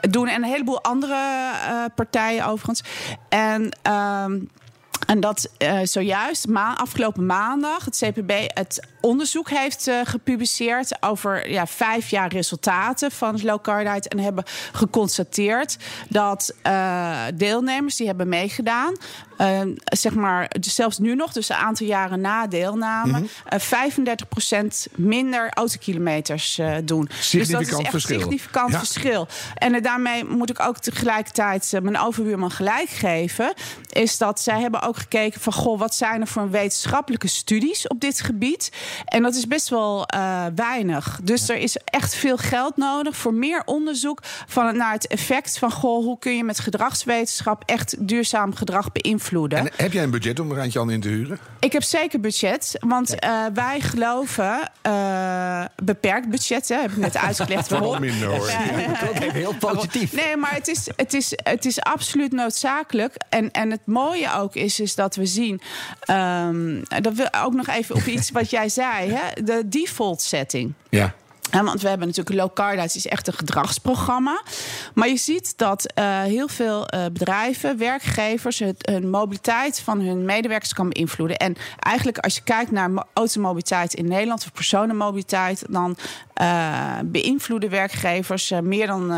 [0.00, 0.28] doen.
[0.28, 2.82] En een heleboel andere eh, partijen overigens.
[3.28, 3.70] En...
[3.82, 4.38] ehm,
[5.06, 11.50] En dat uh, zojuist ma afgelopen maandag het CPB het onderzoek heeft uh, gepubliceerd over
[11.50, 13.56] ja, vijf jaar resultaten van low.
[13.68, 15.76] En hebben geconstateerd
[16.08, 18.96] dat uh, deelnemers die hebben meegedaan,
[19.84, 24.16] zeg maar zelfs nu nog, dus een aantal jaren na deelname, mm -hmm.
[24.90, 27.08] 35% minder autokilometers doen.
[27.20, 28.20] Significant dus dat is echt verschil.
[28.20, 28.78] significant Ja.
[28.78, 29.28] verschil.
[29.54, 33.52] En daarmee moet ik ook tegelijkertijd mijn overbuurman gelijk geven,
[33.88, 38.00] is dat zij hebben ook gekeken van goh, wat zijn er voor wetenschappelijke studies op
[38.00, 38.70] dit gebied?
[39.04, 41.20] En dat is best wel uh, weinig.
[41.22, 45.70] Dus er is echt veel geld nodig voor meer onderzoek van, naar het effect van
[45.72, 49.58] goh, hoe kun je met gedragswetenschap echt duurzaam gedrag beïnvloeden?
[49.58, 51.38] En heb jij een budget om er eentje al in te huren?
[51.58, 56.68] Ik heb zeker budget, want uh, wij geloven uh, beperkt budget.
[56.68, 58.00] Hè, heb ik net uitgelegd waarom.
[58.00, 58.48] minder hoor.
[59.32, 60.12] Heel positief.
[60.12, 63.14] Nee, maar het is, het is, het is absoluut noodzakelijk.
[63.28, 65.60] En, en het mooie ook is, is dat we zien.
[66.10, 70.72] Um, dat we ook nog even op iets wat jij zei, hè, de default setting.
[70.88, 71.14] Ja.
[71.50, 74.42] Ja, want we hebben natuurlijk Low Carb is echt een gedragsprogramma.
[74.94, 80.24] Maar je ziet dat uh, heel veel uh, bedrijven, werkgevers, het, hun mobiliteit van hun
[80.24, 81.36] medewerkers kan beïnvloeden.
[81.36, 85.96] En eigenlijk als je kijkt naar automobiliteit in Nederland of personenmobiliteit, dan
[87.04, 89.12] beïnvloeden werkgevers meer dan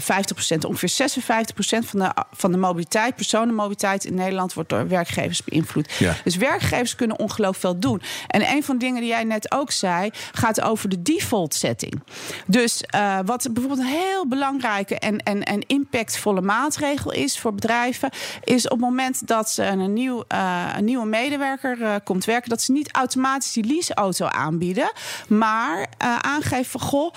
[0.00, 5.92] 50%, ongeveer 56% van de, van de mobiliteit, personenmobiliteit in Nederland wordt door werkgevers beïnvloed.
[5.98, 6.14] Ja.
[6.24, 8.02] Dus werkgevers kunnen ongelooflijk veel doen.
[8.26, 12.02] En een van de dingen die jij net ook zei, gaat over de default setting.
[12.46, 18.10] Dus uh, wat bijvoorbeeld een heel belangrijke en, en, en impactvolle maatregel is voor bedrijven,
[18.44, 22.48] is op het moment dat ze een, nieuw, uh, een nieuwe medewerker uh, komt werken,
[22.48, 24.92] dat ze niet automatisch die leaseauto aanbieden,
[25.28, 25.86] maar
[26.20, 27.12] aangeven van goh,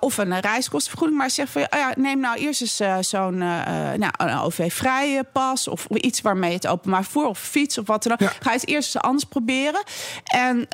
[0.00, 5.24] of een reiskostenvergoeding, maar zeggen van ja, neem nou eerst eens zo'n nou, een OV-vrije
[5.32, 8.20] pas of iets waarmee het openbaar vervoer of fiets of wat dan ook.
[8.20, 8.32] Ja.
[8.40, 9.82] Ga je het eerst eens anders proberen
[10.24, 10.68] en,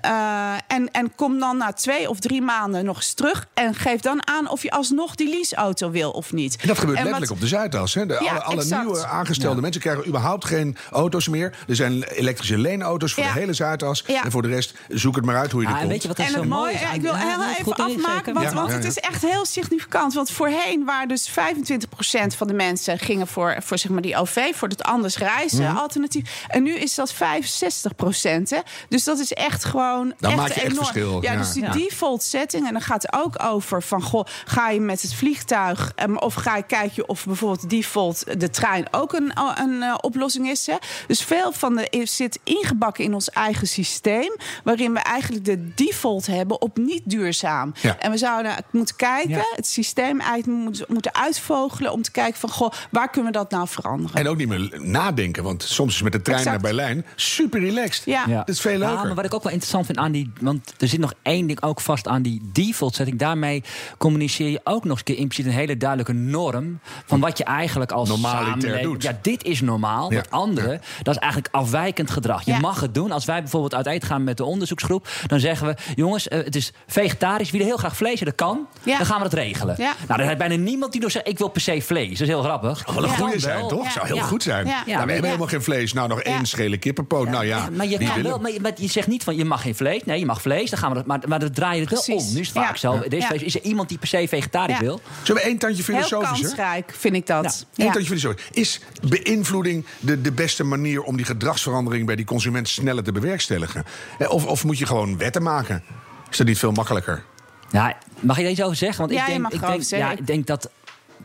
[0.67, 4.27] en, en kom dan na twee of drie maanden nog eens terug en geef dan
[4.29, 6.57] aan of je alsnog die leaseauto wil of niet.
[6.61, 7.95] En dat gebeurt En wat- letterlijk op de Zuidas.
[7.95, 8.07] Hè?
[8.07, 11.57] De, Ja, alle nieuwe aangestelde mensen krijgen überhaupt geen auto's meer.
[11.69, 13.33] Er zijn elektrische leenauto's voor Ja.
[13.33, 14.05] de hele Zuidas.
[14.07, 14.25] Ja.
[14.25, 15.93] En voor de rest, zoek het maar uit hoe je er Ah, en komt.
[15.93, 16.81] weet je wat er En zo het mooi is?
[16.81, 19.23] ja, ik wil Ja, heel nee, even afmaken, want, Ja, want ja, het is echt
[19.23, 20.15] heel significant.
[20.15, 24.55] Want voorheen waren dus 25% van de mensen gingen voor, voor zeg maar die OV,
[24.55, 25.77] voor het anders reizen Mhm.
[25.77, 26.45] alternatief.
[26.49, 28.51] En nu is dat 65%.
[28.51, 28.59] Hè?
[28.89, 30.77] Dus dat is echt gewoon Dan echt maak je echt enorm.
[30.79, 31.39] verschil, Ja, ja.
[31.39, 31.71] dus die Ja.
[31.73, 32.67] default setting.
[32.67, 36.35] En dan gaat het ook over van, goh, ga je met het vliegtuig em, of
[36.35, 40.67] ga je kijk je of bijvoorbeeld default de trein ook een, een eh, oplossing is.
[40.67, 40.77] Hè?
[41.07, 45.75] Dus veel van de is- zit ingebakken in ons eigen systeem, waarin we eigenlijk de
[45.75, 47.73] default hebben op niet duurzaam.
[47.81, 47.92] Ja.
[47.99, 49.43] En we zouden moeten kijken, Ja.
[49.55, 53.51] het systeem eigenlijk moeten, moeten uitvogelen om te kijken van, goh, waar kunnen we dat
[53.51, 54.17] nou veranderen?
[54.21, 56.63] En ook niet meer nadenken, want soms is met de trein Exact.
[56.63, 58.05] naar Berlijn super relaxed.
[58.05, 58.25] Ja.
[58.29, 58.37] Ja.
[58.37, 59.07] Dat is veel Ja, leuker.
[59.07, 60.33] maar wat ik ook wel interessant vind aan die.
[60.41, 63.19] Want er zit nog één ding ook vast aan die default setting.
[63.19, 63.63] Daarmee
[63.99, 66.81] communiceer je ook nog eens een keer impliciet een hele duidelijke norm.
[67.07, 69.03] van wat je eigenlijk als Normaliter samenleving- doet.
[69.03, 70.11] Ja, dit is normaal.
[70.13, 70.17] Ja.
[70.17, 72.45] Dat andere, dat is eigenlijk afwijkend gedrag.
[72.45, 72.59] Je Ja.
[72.59, 73.11] mag het doen.
[73.13, 75.09] Als wij bijvoorbeeld uit eten gaan met de onderzoeksgroep.
[75.27, 77.51] dan zeggen we: jongens, eh, het is vegetarisch.
[77.51, 78.67] Wie er heel graag vlees, dat kan.
[78.83, 78.97] Ja.
[78.97, 79.75] Dan gaan we dat regelen.
[79.79, 79.95] Ja.
[80.09, 82.11] Nou, er is bijna niemand die nog zegt: ik wil per se vlees.
[82.11, 82.85] Dat is heel grappig.
[82.87, 83.17] Wel een Ja.
[83.17, 83.85] goede zijn, toch?
[83.85, 83.91] Ja.
[83.91, 84.23] Zou heel Ja.
[84.23, 84.67] goed zijn.
[84.67, 84.71] Ja.
[84.73, 84.99] Nou, we Ja.
[84.99, 85.93] hebben helemaal geen vlees.
[85.93, 87.29] Nou, nog één schele kippenpoot.
[87.29, 89.45] Nou ja, Ja, maar je, kan wel, maar, je- maar je zegt niet van je
[89.45, 90.01] mag geen vlees.
[90.05, 90.71] Nee, je mag vlees.
[90.71, 92.33] Dan gaan we dat, maar, maar dan draai je het wel om.
[92.35, 92.93] Nu is het vaak zo.
[92.95, 93.27] Er is, Ja.
[93.27, 93.43] vlees.
[93.43, 94.83] is er iemand die per se vegetarisch Ja.
[94.83, 95.01] wil?
[95.23, 96.47] Zullen we één tandje Heel filosofischer?
[96.57, 97.67] kansrijk vind ik dat.
[97.77, 98.49] Eén tandje filosofisch.
[98.53, 103.85] Is beïnvloeding de, de beste manier om die gedragsverandering bij die consument sneller te bewerkstelligen?
[104.19, 105.83] Eh, Of, of moet je gewoon wetten maken?
[106.31, 107.25] Is dat niet veel makkelijker?
[107.73, 108.99] Ja, mag je daar iets over zeggen?
[108.99, 110.71] Want Ja, ik denk, ik, denk, ja, ik denk dat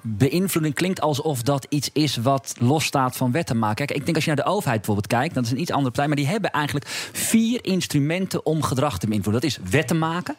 [0.02, 3.86] beïnvloeding klinkt alsof dat iets is wat losstaat van wetten maken.
[3.86, 5.92] Kijk, ik denk als je naar de overheid bijvoorbeeld kijkt, dat is een iets andere
[5.92, 9.42] partij, maar die hebben eigenlijk vier instrumenten om gedrag te beïnvloeden.
[9.42, 10.36] Dat is wetten maken.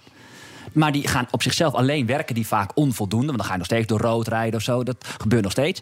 [0.78, 3.26] Maar die gaan op zichzelf alleen werken die vaak onvoldoende.
[3.26, 4.82] Want dan ga je nog steeds door rood rijden of zo.
[4.82, 5.80] Dat gebeurt nog steeds.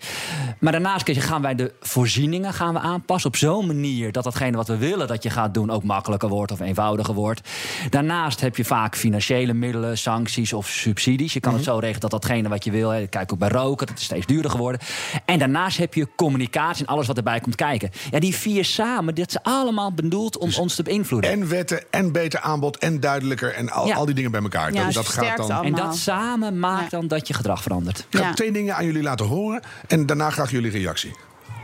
[0.61, 3.31] Maar daarnaast kun je- gaan wij de voorzieningen gaan we aanpassen.
[3.31, 5.71] Op zo'n manier dat datgene wat we willen dat je gaat doen...
[5.71, 7.41] ook makkelijker wordt of eenvoudiger wordt.
[7.91, 11.33] Daarnaast heb je vaak financiële middelen, sancties of subsidies.
[11.33, 12.91] Je kan het zo regelen dat datgene wat je wil...
[12.91, 14.81] Hè, kijk ook bij roken, dat is steeds duurder geworden.
[15.25, 17.91] En daarnaast heb je communicatie en alles wat erbij komt kijken.
[18.11, 21.31] Ja, die vier samen, dat is allemaal bedoeld om ons te beïnvloeden.
[21.31, 23.55] En wetten, en beter aanbod, en duidelijker.
[23.55, 23.95] En al, Ja.
[23.95, 24.73] al die dingen bij elkaar.
[24.73, 25.51] Ja, dat, dus dat gaat dan.
[25.51, 25.63] allemaal.
[25.65, 26.99] En dat samen maakt Ja.
[26.99, 27.99] dan dat je gedrag verandert.
[27.99, 28.35] Ik ga Ja.
[28.35, 29.63] twee dingen aan jullie laten horen.
[29.87, 31.15] En daarna graag jullie reactie.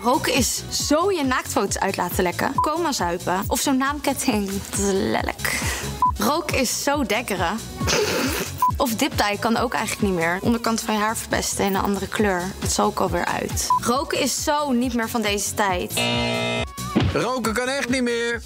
[0.02, 2.54] Roken is zo je naaktfoto's uit laten lekken.
[2.54, 3.44] Coma zuipen.
[3.46, 4.46] Of zo'n naamketting.
[4.70, 5.60] Dat is lelijk.
[6.18, 7.56] Roken is zo dekkeren.
[8.76, 10.38] Of dipdye kan ook eigenlijk niet meer.
[10.40, 12.42] Onderkant van je haar verpesten in een andere kleur.
[12.60, 13.66] Dat zal ook alweer uit.
[13.82, 15.92] Roken is zo niet meer van deze tijd.
[17.12, 18.42] Roken kan echt niet meer.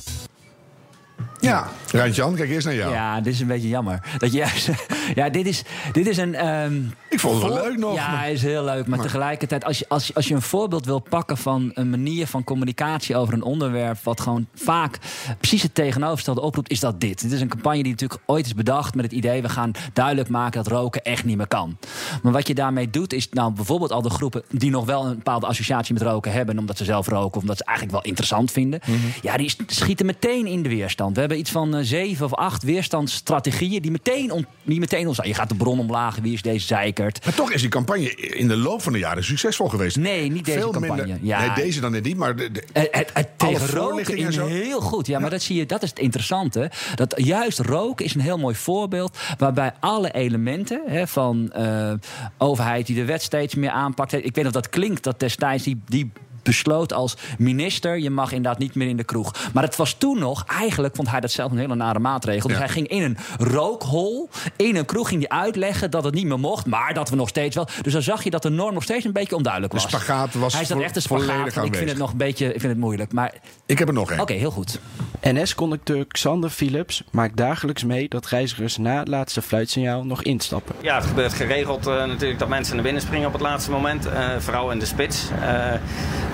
[1.46, 2.92] Ja, Rijntjan, kijk eerst naar jou.
[2.92, 4.00] Ja, dit is een beetje jammer.
[4.18, 4.72] Dat je,
[5.14, 6.35] ja, dit is, dit is een.
[6.35, 7.94] ehm, Ik vond het wel leuk nog.
[7.94, 8.87] Ja, maar- is heel leuk.
[8.87, 12.26] Maar, tegelijkertijd, als je, als, je, als je een voorbeeld wil pakken van een manier
[12.26, 13.98] van communicatie over een onderwerp.
[14.02, 14.98] wat gewoon vaak
[15.38, 17.20] precies het tegenovergestelde oproept, is dat dit.
[17.22, 19.42] Dit is een campagne die natuurlijk ooit is bedacht met het idee.
[19.42, 21.78] we gaan duidelijk maken dat roken echt niet meer kan.
[22.22, 24.42] Maar wat je daarmee doet, is nou bijvoorbeeld al de groepen.
[24.50, 26.59] die nog wel een bepaalde associatie met roken hebben.
[26.59, 28.80] omdat ze zelf roken of omdat ze eigenlijk wel interessant vinden.
[28.87, 28.96] Mhm.
[29.22, 31.14] Ja, die schieten meteen in de weerstand.
[31.14, 33.83] We hebben iets van eh, zeven of acht weerstandsstrategieën.
[33.83, 35.29] die meteen, on, die meteen ontstaan.
[35.29, 37.25] Je gaat de bron omlaag, wie is deze zeikert.
[37.25, 39.96] Maar toch is die campagne in de loop van de jaren succesvol geweest.
[39.96, 40.96] Nee, niet deze Veel campagne.
[40.96, 41.40] Minder, Ja.
[41.55, 42.37] Nee, deze dan net niet, maar...
[42.37, 44.46] De, de- Het, het, het tegen roken zo.
[44.46, 45.07] heel goed.
[45.07, 46.70] Ja, maar dat zie je, dat is het interessante.
[46.94, 49.18] Dat juist roken is een heel mooi voorbeeld.
[49.38, 51.92] Waarbij alle elementen hè, van eh,
[52.38, 54.12] overheid die de wet steeds meer aanpakt.
[54.12, 55.81] Ik weet of dat klinkt dat destijds die.
[55.87, 56.11] die
[56.46, 59.32] besloot als minister, je mag inderdaad niet meer in de kroeg.
[59.52, 62.48] Maar het was toen nog, eigenlijk vond hij dat zelf een hele nare maatregel.
[62.48, 62.62] Dus Ja.
[62.64, 66.38] hij ging in een rookhol, in een kroeg ging hij uitleggen dat het niet meer
[66.40, 67.68] mocht, maar dat we nog steeds wel.
[67.82, 69.88] Dus dan zag je dat de norm nog steeds een beetje onduidelijk De was.
[69.90, 71.64] spagaat was hij zat echt een volledig spagaat.
[71.64, 73.12] Ik vind het nog een beetje, ik vind het moeilijk.
[73.12, 73.35] Maar
[73.66, 74.20] ik heb er nog één.
[74.20, 74.80] Oké, heel goed.
[75.22, 80.74] NS-conducteur Xander Philips maakt dagelijks mee dat reizigers na het laatste fluitsignaal nog instappen.
[80.80, 84.06] Ja, het gebeurt geregeld eh, natuurlijk dat mensen naar binnen springen op het laatste moment.
[84.06, 85.24] eh, vooral in de spits.
[85.40, 85.72] Eh,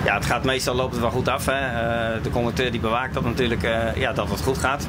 [0.05, 1.45] ja, het gaat meestal loopt het wel goed af.
[1.45, 1.51] Hè.
[1.51, 4.87] Eh, de conducteur die bewaakt dat natuurlijk eh, ja, dat het goed gaat.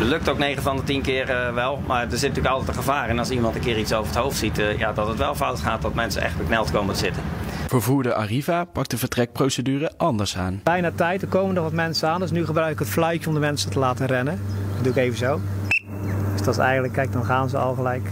[0.00, 1.82] Lukt ook 9 van de 10 keer eh, wel.
[1.86, 3.08] Maar er zit natuurlijk altijd een gevaar.
[3.08, 5.34] En als iemand een keer iets over het hoofd ziet, eh, ja, dat het wel
[5.34, 5.82] fout gaat.
[5.82, 7.22] Dat mensen echt bekneld komen te zitten.
[7.68, 10.60] Vervoerder Arriva pakt de vertrekprocedure anders aan.
[10.64, 12.20] Bijna tijd, er komen er wat mensen aan.
[12.20, 14.40] Dus nu gebruik ik het fluitje om de mensen te laten rennen.
[14.74, 15.40] Dat doe ik even zo.
[16.32, 18.08] Dus dat is eigenlijk, kijk, dan gaan ze al gelijk.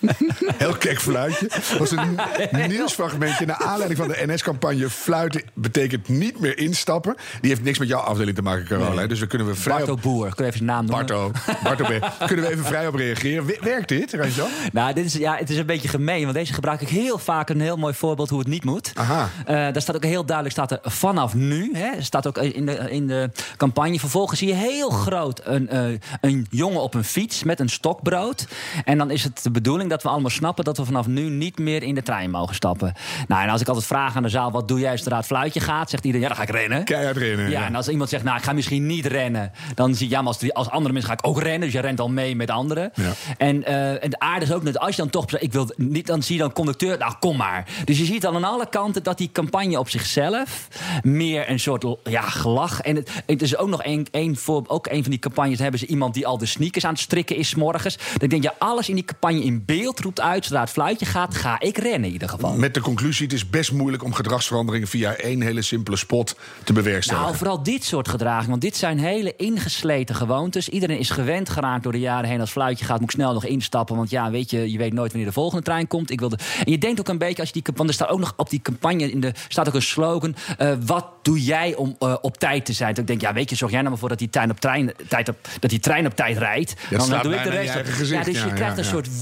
[0.58, 1.48] Heel kek fluitje.
[1.48, 2.18] Dat was een
[2.68, 4.90] nieuwsfragmentje naar aanleiding van de NS-campagne.
[4.90, 7.16] Fluiten betekent niet meer instappen.
[7.40, 9.00] Die heeft niks met jouw afdeling te maken, Carola.
[9.00, 9.08] hè?
[9.08, 10.02] Dus daar kunnen we vrij Barto op...
[10.02, 11.06] Boer, kun je even zijn naam noemen?
[11.06, 11.32] Barto.
[11.62, 11.84] Barto.
[12.26, 13.46] Kunnen we even vrij op reageren.
[13.46, 14.48] Wer- Werkt dit, Randjan?
[14.72, 17.48] Nou, dit is, ja, het is een beetje gemeen, want deze gebruik ik heel vaak
[17.48, 18.90] een heel mooi voorbeeld hoe het niet moet.
[18.94, 19.28] Aha.
[19.46, 22.72] Eh, daar staat ook heel duidelijk, staat er vanaf nu, hè, staat ook in de,
[22.90, 23.98] in de campagne.
[23.98, 25.84] Vervolgens zie je heel groot een, eh,
[26.20, 28.46] een jongen op een fiets met een stokbrood.
[28.84, 31.58] En dan is het de bedoeling dat we allemaal snappen dat we vanaf nu niet
[31.58, 32.92] meer in de trein mogen stappen.
[33.28, 35.60] Nou, en als ik altijd vraag aan de zaal, wat doe jij als het fluitje
[35.60, 35.90] gaat?
[35.90, 36.84] Zegt iedereen, ja, dan ga ik rennen.
[36.84, 37.50] Keihard rennen.
[37.50, 39.52] Ja, en als iemand zegt, nou, ik ga misschien niet rennen...
[39.74, 41.60] dan zie je, ja, maar als, als andere mensen ga ik ook rennen.
[41.60, 42.90] Dus je rent al mee met anderen.
[42.94, 43.12] Ja.
[43.38, 45.70] En, eh, en de aarde is ook net, als je dan toch zegt, ik wil
[45.76, 47.66] niet, dan zie je dan conducteur, nou, kom maar.
[47.84, 50.68] Dus je ziet dan aan alle kanten dat die campagne op zichzelf...
[51.02, 52.80] meer een soort ja, gelach...
[52.80, 55.58] En het, het is ook nog een, een, voor, ook een van die campagnes...
[55.58, 57.98] hebben ze iemand die al de sneakers aan het strikken is morgens.
[58.16, 60.44] Dan denk je, ja, alles in die campagne in beeld roept uit...
[60.44, 62.56] zodra het fluitje gaat, ga ik rennen in ieder geval.
[62.56, 64.88] Met de conclusie, het is best moeilijk om gedragsveranderingen...
[64.88, 67.26] via één hele simpele spot te bewerkstelligen.
[67.26, 68.50] Nou, vooral dit soort gedragingen.
[68.50, 70.68] Want dit zijn hele ingesleten gewoontes.
[70.68, 72.40] Iedereen is gewend geraakt door de jaren heen.
[72.40, 73.96] Als fluitje gaat, moet ik snel nog instappen.
[73.96, 76.10] Want ja, weet je, je weet nooit wanneer de volgende trein komt.
[76.10, 76.38] Ik wilde...
[76.64, 78.50] En je denkt ook een beetje, als je die, want er staat ook nog op
[78.50, 79.10] die campagne...
[79.10, 80.36] In de, staat ook een slogan.
[80.58, 82.90] eh, wat doe jij om eh, op tijd te zijn?
[82.90, 84.60] Dat ik denk, ja, weet je, zorg jij nou maar voor dat die, trein op
[84.60, 86.74] trein, tijd op, dat die trein op tijd rijdt.
[86.90, 87.74] Dan doe ik de rest.
[87.74, 89.20] Ja, dus Ja, je krijgt ja, een soort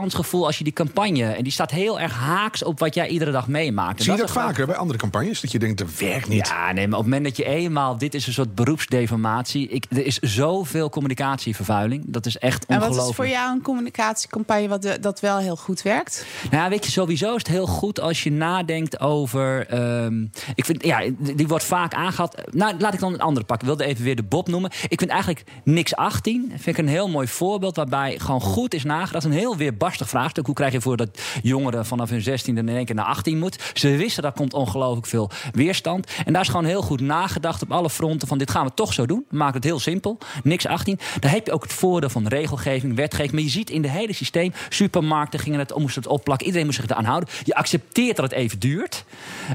[0.00, 1.24] weerstandsgevoel als je die campagne...
[1.24, 3.98] En die staat heel erg haaks op wat jij iedere dag meemaakt.
[3.98, 5.40] En Zie je dat wel vaker bij andere campagnes?
[5.40, 6.48] Dat je denkt, dat werkt niet.
[6.48, 7.98] ja, nee, maar op het moment dat je eenmaal...
[7.98, 9.68] Dit is een soort beroepsdeformatie.
[9.68, 12.04] Ik, er is zoveel communicatievervuiling.
[12.06, 13.00] Dat is echt En ongelooflijk.
[13.00, 16.26] wat is voor jou een communicatiecampagne wat de- dat wel heel goed werkt?
[16.50, 19.66] Nou, ja, weet je, sowieso is het heel goed als je nadenkt over.
[19.66, 20.22] ehm,
[20.54, 22.34] ik vind, ja, die wordt vaak aangehaald.
[22.50, 23.68] Nou, laat ik dan een andere pakken.
[23.68, 24.70] Ik wilde even weer de Bob noemen.
[24.88, 26.46] Ik vind eigenlijk niks 18.
[26.48, 29.24] Vind ik een heel mooi voorbeeld waarbij gewoon goed is nagedacht.
[29.24, 29.56] Een heel
[29.88, 30.46] weerbarstig vraagstuk.
[30.46, 33.70] Hoe krijg je voor dat jongeren vanaf hun 16e in één keer naar 18 moet?
[33.74, 36.10] Ze wisten daar komt ongelooflijk veel weerstand.
[36.24, 38.28] En daar is gewoon heel goed nagedacht op alle fronten.
[38.28, 39.24] Van dit gaan we toch zo doen.
[39.28, 40.18] We maken het heel simpel.
[40.42, 40.98] Niks 18.
[41.20, 43.32] Daar heb je ook het voordeel van regelgeving, wetgeving.
[43.32, 44.52] Maar je ziet in de hele systeem.
[44.68, 46.46] Supermarkten gingen het, moesten het opplakken.
[46.46, 47.28] Iedereen moest zich eraan houden.
[47.44, 49.04] Je accepteert dat het even duurt.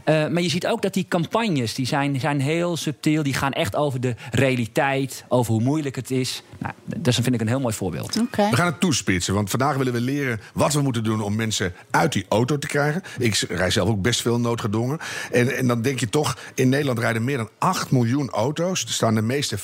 [0.04, 3.24] Eh, maar je ziet ook dat die campagnes, die zijn, zijn heel subtiel.
[3.24, 5.26] Die gaan echt over de realiteit.
[5.28, 6.44] Over hoe moeilijk het is.
[6.60, 8.16] Nou, dat vind ik een heel mooi voorbeeld.
[8.16, 10.23] We gaan het toespitsen, want vandaag willen we leren
[10.54, 13.04] wat we moeten doen om mensen uit die auto te krijgen.
[13.18, 15.00] Ik rij zelf ook best veel noodgedwongen.
[15.32, 18.84] En, en dan denk je toch, in Nederland rijden meer dan 8 miljoen auto's.
[18.84, 19.62] Er staan de meeste 95%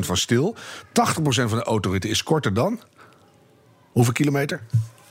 [0.00, 0.56] van stil.
[0.56, 0.90] 80%
[1.22, 2.80] van de autoritten is korter dan.
[3.92, 4.60] Hoeveel kilometer?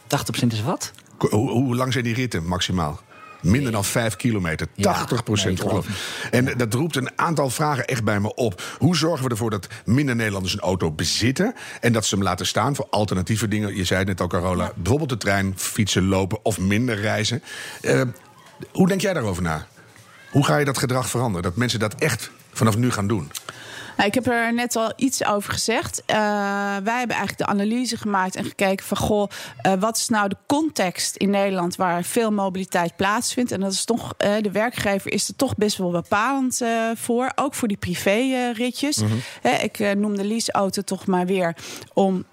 [0.03, 0.91] 80% is wat?
[1.17, 3.01] Hoe, hoe lang zijn die ritten maximaal?
[3.43, 4.67] Minder dan 5 kilometer.
[4.75, 5.87] 80 nee, ik geloof
[6.31, 8.63] En dat roept een aantal vragen echt bij me op.
[8.77, 11.55] Hoe zorgen we ervoor dat minder Nederlanders een auto bezitten...
[11.81, 13.75] en dat ze hem laten staan voor alternatieve dingen?
[13.75, 14.71] Je zei het net al, Carola.
[14.75, 17.43] Bijvoorbeeld de trein, fietsen, lopen of minder reizen.
[17.81, 18.01] Eh,
[18.71, 19.67] hoe denk jij daarover na?
[20.31, 21.43] Hoe ga je dat gedrag veranderen?
[21.43, 23.31] Dat mensen dat echt vanaf nu gaan doen?
[23.97, 26.03] Nou, ik heb er net al iets over gezegd.
[26.07, 26.15] Uh,
[26.83, 29.29] wij hebben eigenlijk de analyse gemaakt en gekeken van goh,
[29.67, 33.51] uh, wat is nou de context in Nederland waar veel mobiliteit plaatsvindt?
[33.51, 36.61] En dat is toch, uh, de werkgever is er toch best wel bepalend
[36.95, 38.97] voor, ook voor die privéritjes.
[38.97, 39.51] Mm -hmm.
[39.61, 41.55] ik noem de leaseauto toch maar weer
[41.93, 42.25] om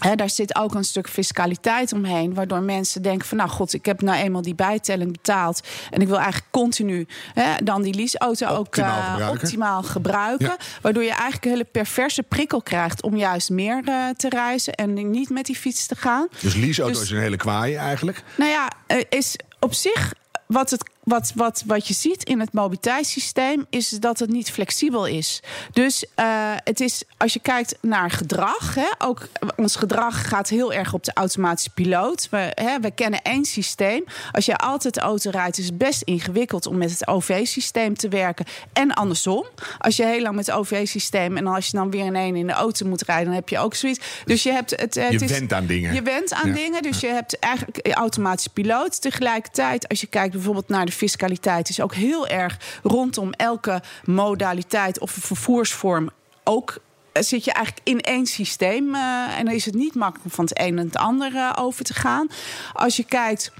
[0.00, 3.86] He, daar zit ook een stuk fiscaliteit omheen, waardoor mensen denken van, nou god, ik
[3.86, 8.46] heb nou eenmaal die bijtelling betaald en ik wil eigenlijk continu he, dan die leaseauto
[8.46, 10.56] ook optimaal uh, gebruiken, optimaal gebruiken ja.
[10.82, 15.10] waardoor je eigenlijk een hele perverse prikkel krijgt om juist meer uh, te reizen en
[15.10, 16.28] niet met die fiets te gaan.
[16.40, 18.22] Dus leaseauto dus, is een hele kwaai eigenlijk.
[18.36, 18.70] Nou ja,
[19.08, 20.12] is op zich
[20.46, 25.06] wat het wat, wat, wat je ziet in het mobiliteitssysteem is dat het niet flexibel
[25.06, 25.40] is.
[25.72, 30.72] Dus uh, het is, als je kijkt naar gedrag, hè, ook ons gedrag gaat heel
[30.72, 32.28] erg op de automatische piloot.
[32.30, 34.04] We, hè, we kennen één systeem.
[34.32, 38.08] Als je altijd de auto rijdt, is het best ingewikkeld om met het OV-systeem te
[38.08, 38.46] werken.
[38.72, 39.46] En andersom.
[39.78, 42.46] Als je heel lang met het OV-systeem en als je dan weer in één in
[42.46, 44.00] de auto moet rijden, dan heb je ook zoiets.
[44.24, 44.94] Dus je hebt het.
[44.94, 45.94] het je is, went aan dingen.
[45.94, 46.54] Je went aan Ja.
[46.54, 46.82] dingen.
[46.82, 49.00] Dus je hebt eigenlijk automatische piloot.
[49.00, 55.00] Tegelijkertijd, als je kijkt bijvoorbeeld naar de fiscaliteit, is ook heel erg rondom elke modaliteit
[55.00, 56.10] of vervoersvorm
[56.44, 56.78] ook
[57.12, 58.94] eh, zit je eigenlijk in één systeem.
[58.94, 61.52] eh, en dan is het niet makkelijk om van het een en het ander eh,
[61.58, 62.28] over te gaan.
[62.72, 63.52] Als je kijkt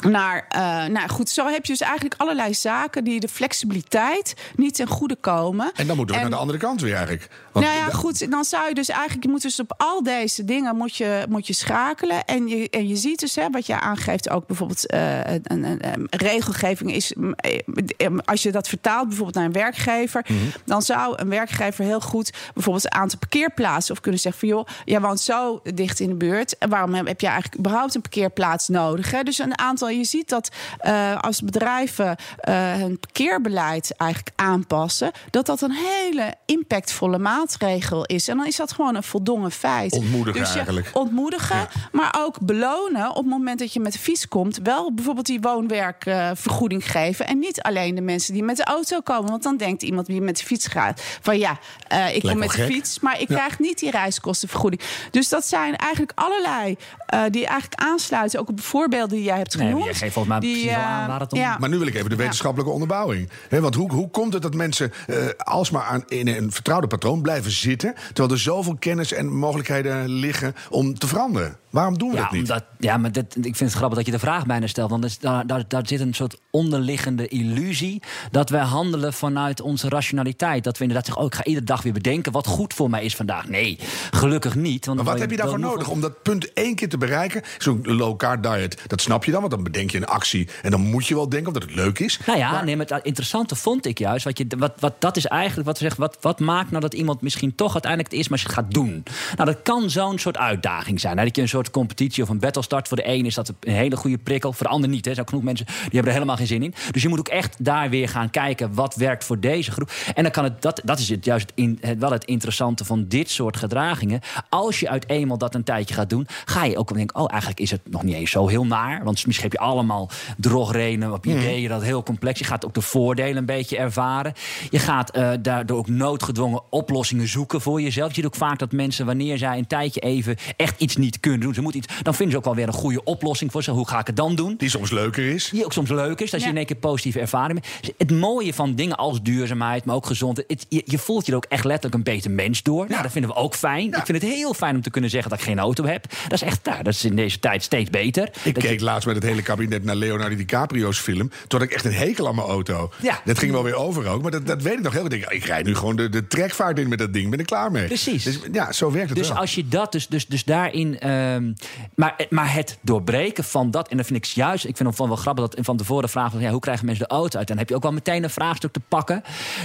[0.00, 4.74] naar, eh, nou goed, zo heb je dus eigenlijk allerlei zaken die de flexibiliteit niet
[4.74, 5.70] ten goede komen.
[5.74, 7.28] En dan moeten we En- naar de andere kant weer eigenlijk.
[7.52, 10.02] Want nou ja, da- goed, dan zou je dus eigenlijk, je moet dus op al
[10.02, 12.24] deze dingen moet je, moet je schakelen.
[12.24, 15.78] En je, en je ziet dus, hè, wat je aangeeft, ook bijvoorbeeld eh, een, een,
[15.92, 20.38] een regelgeving is, mm, eh, als je dat vertaalt bijvoorbeeld naar een werkgever, Mhm.
[20.64, 24.66] dan zou een werkgever heel goed bijvoorbeeld een aantal parkeerplaatsen of kunnen zeggen van joh,
[24.84, 28.00] jij woont zo dicht in de buurt, en waarom heb heb je eigenlijk überhaupt een
[28.00, 29.10] parkeerplaats nodig?
[29.10, 29.22] Hè?
[29.22, 35.46] Dus een aantal, je ziet dat eh, als bedrijven eh, hun parkeerbeleid eigenlijk aanpassen, dat
[35.46, 38.28] dat een hele impactvolle maatregel is.
[38.28, 39.92] En dan is dat gewoon een voldongen feit.
[39.92, 40.90] Ontmoedigen dus je eigenlijk.
[40.92, 41.68] Ontmoedigen, Ja.
[41.92, 44.58] maar ook belonen op het moment dat je met de fiets komt.
[44.62, 47.26] Wel bijvoorbeeld die woonwerkvergoeding geven.
[47.26, 49.30] En niet alleen de mensen die met de auto komen.
[49.30, 52.50] Want dan denkt iemand die met de fiets gaat van ja, eh, ik kom met
[52.50, 53.36] de fiets, maar ik Ja.
[53.36, 54.82] krijg niet die reiskostenvergoeding.
[55.10, 56.76] Dus dat zijn eigenlijk allerlei
[57.06, 59.98] eh, die eigenlijk aansluiten ook op de voorbeelden die jij hebt Nee, genoemd.
[59.98, 61.56] jij geeft volgens mij precies wel eh, aan waar het om- ja.
[61.58, 63.28] Maar nu wil ik even de wetenschappelijke onderbouwing.
[63.48, 67.22] Hè, want hoe, hoe komt het dat mensen eh, alsmaar aan, in een vertrouwde patroon
[67.22, 67.94] blijven zitten...
[68.06, 71.56] terwijl er zoveel kennis en mogelijkheden liggen om te veranderen?
[71.70, 72.40] Waarom doen we Ja, dat niet?
[72.40, 74.90] omdat, ja maar dat, ik vind het grappig dat je de vraag bijna stelt.
[74.90, 78.02] Want is- daar, daar, daar zit een soort onderliggende illusie.
[78.30, 80.64] dat wij handelen vanuit onze rationaliteit.
[80.64, 83.04] Dat we inderdaad zeggen: oh, ik ga iedere dag weer bedenken wat goed voor mij
[83.04, 83.48] is vandaag.
[83.48, 83.78] Nee,
[84.10, 84.86] gelukkig niet.
[84.86, 87.42] Want Maar wat heb je daarvoor nodig om dat punt één keer te bereiken?
[87.58, 90.48] Zo'n low-carb diet, dat snap je dan, want dan bedenk je een actie...
[90.62, 92.18] en dan moet je wel denken omdat het leuk is.
[92.26, 94.24] Nou ja, Maar- nee, maar het interessante vond ik juist.
[94.24, 96.00] Wat je, wat, wat, dat is eigenlijk wat we zeggen.
[96.00, 99.04] Wat, wat maakt nou dat iemand misschien toch uiteindelijk het is, maar het gaat doen?
[99.36, 101.18] Nou, dat kan zo'n soort uitdaging zijn.
[101.18, 101.24] hè.
[101.24, 102.88] Dat je een soort competitie of een battle start.
[102.88, 104.52] Voor de een is dat een hele goede prikkel.
[104.52, 105.04] Voor de ander niet.
[105.04, 105.08] Hè.
[105.10, 106.74] Er zijn genoeg mensen die hebben er helemaal geen zin in.
[106.90, 109.90] Dus je moet ook echt daar weer gaan kijken wat werkt voor deze groep.
[110.14, 113.04] En dan kan het, dat, dat is het juist in, het, wel het interessante van
[113.08, 114.20] dit soort gedragingen.
[114.48, 117.60] Als je uit eenmaal dat een tijdje gaat doen, ga je ook denken: oh, eigenlijk
[117.60, 119.04] is het nog niet eens zo heel naar.
[119.04, 122.38] Want misschien heb je allemaal drogreden op ideeën dat heel complex.
[122.38, 124.32] Je gaat ook de voordelen een beetje ervaren.
[124.70, 128.08] Je gaat eh, daardoor ook noodgedwongen oplossingen zoeken voor jezelf.
[128.08, 131.40] Je ziet ook vaak dat mensen, wanneer zij een tijdje even echt iets niet kunnen
[131.40, 133.70] doen, ze moeten iets, dan vinden ze ook wel weer een goede oplossing voor ze.
[133.70, 134.54] Hoe ga ik het dan doen?
[134.58, 135.48] Die soms leuker is.
[135.52, 136.52] Die ook soms leuk is, dat je Ja.
[136.52, 137.80] in één keer positieve ervaring hebt.
[137.86, 140.50] Dus Het mooie van dingen als duurzaamheid, maar ook gezondheid.
[140.50, 142.86] het- je, je voelt je er ook echt letterlijk een beter mens door.
[142.88, 143.86] Nou, dat vinden we ook fijn.
[143.86, 146.04] Ik vind het heel fijn om te kunnen zeggen dat ik geen auto heb.
[146.22, 148.24] Dat is echt, nou, dat is in deze tijd steeds beter.
[148.42, 151.28] Ik Dat je- keek laatst met het hele kabinet naar Leonardo DiCaprio's film.
[151.28, 152.90] Toen had ik echt een hekel aan mijn auto.
[153.02, 153.20] Ja.
[153.24, 154.22] Dat ging wel weer over ook.
[154.22, 155.12] Maar dat, dat weet ik nog heel goed.
[155.12, 157.30] Ik, ik rijd nu gewoon de, de trekvaart in met dat ding.
[157.30, 157.86] Ben ik klaar mee.
[157.86, 158.24] Precies.
[158.24, 159.36] Dus, ja, zo werkt het Dus wel.
[159.36, 160.98] als je dat, dus, dus, dus daarin.
[161.00, 161.52] ehm,
[161.94, 164.64] maar, maar het doorbreken van dat, en dat vind ik juist.
[164.64, 167.14] Ik vind het wel grappig dat van tevoren vragen van ja, hoe krijgen mensen de
[167.14, 167.48] auto uit?
[167.48, 169.22] Dan heb je ook wel meteen een vraagstuk te pakken.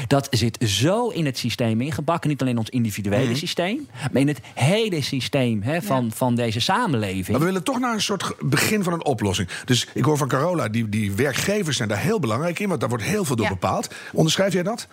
[0.07, 2.29] Dat zit zo in het systeem ingebakken.
[2.29, 3.35] Niet alleen ons individuele Mhm.
[3.35, 7.27] systeem, maar in het hele systeem hè, van, van deze samenleving.
[7.27, 9.49] Maar we willen toch naar een soort begin van een oplossing.
[9.65, 12.67] Dus ik hoor van Carola, die, die werkgevers zijn daar heel belangrijk in.
[12.67, 13.51] Want daar wordt heel veel door Ja.
[13.51, 13.87] bepaald.
[14.13, 14.87] Onderschrijf jij dat?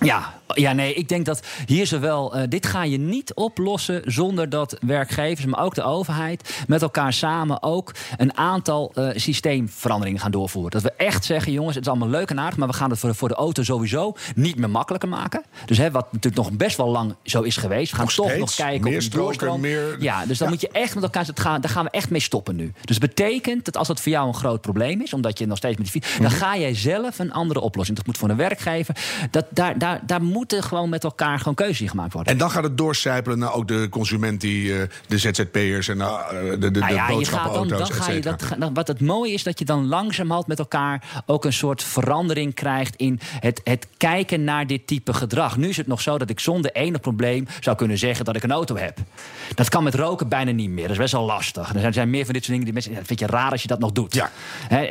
[0.00, 2.34] Ja, ja, nee, ik denk dat hier zowel.
[2.34, 7.12] eh dit ga je niet oplossen zonder dat werkgevers, maar ook de overheid, met elkaar
[7.12, 10.70] samen ook een aantal eh, systeemveranderingen gaan doorvoeren.
[10.70, 12.98] Dat we echt zeggen, jongens, het is allemaal leuk en aardig, maar we gaan het
[12.98, 15.42] voor, voor de auto sowieso niet meer makkelijker maken.
[15.66, 17.90] Dus hè, wat natuurlijk nog best wel lang zo is geweest.
[17.90, 19.60] We gaan Nog toch nog kijken op stroken, doorstroom.
[19.60, 20.52] meer- Ja, dus dan Ja.
[20.52, 22.72] moet je echt met elkaar zeggen, gaan, daar gaan we echt mee stoppen nu.
[22.84, 25.76] Dus betekent dat als dat voor jou een groot probleem is, omdat je nog steeds
[25.76, 27.96] met die fiets, dan ga jij zelf een andere oplossing.
[27.96, 28.96] Dat moet voor een werkgever.
[29.30, 32.32] Dat, daar, daar, daar, daar moeten gewoon met elkaar gewoon keuzes in gemaakt worden.
[32.32, 36.28] En dan gaat het doorcijpelen naar ook de consument, die, eh, de ZZP'ers en uh,
[36.30, 39.32] de, de, de Nou ja, dan, boodschappenauto's, dan ga je dat, dan- wat het mooie
[39.32, 43.86] is dat je dan langzamerhand met elkaar ook een soort verandering krijgt in het, het
[43.96, 45.56] kijken naar dit type gedrag.
[45.56, 48.42] Nu is het nog zo dat ik zonder enig probleem zou kunnen zeggen dat ik
[48.42, 48.98] een auto heb.
[49.54, 50.82] Dat kan met roken bijna niet meer.
[50.82, 51.74] Dat is best wel lastig.
[51.74, 52.94] Er zijn, zijn meer van dit soort dingen die mensen.
[52.94, 54.14] Dat vind je raar als je dat nog doet.
[54.14, 54.30] Ja.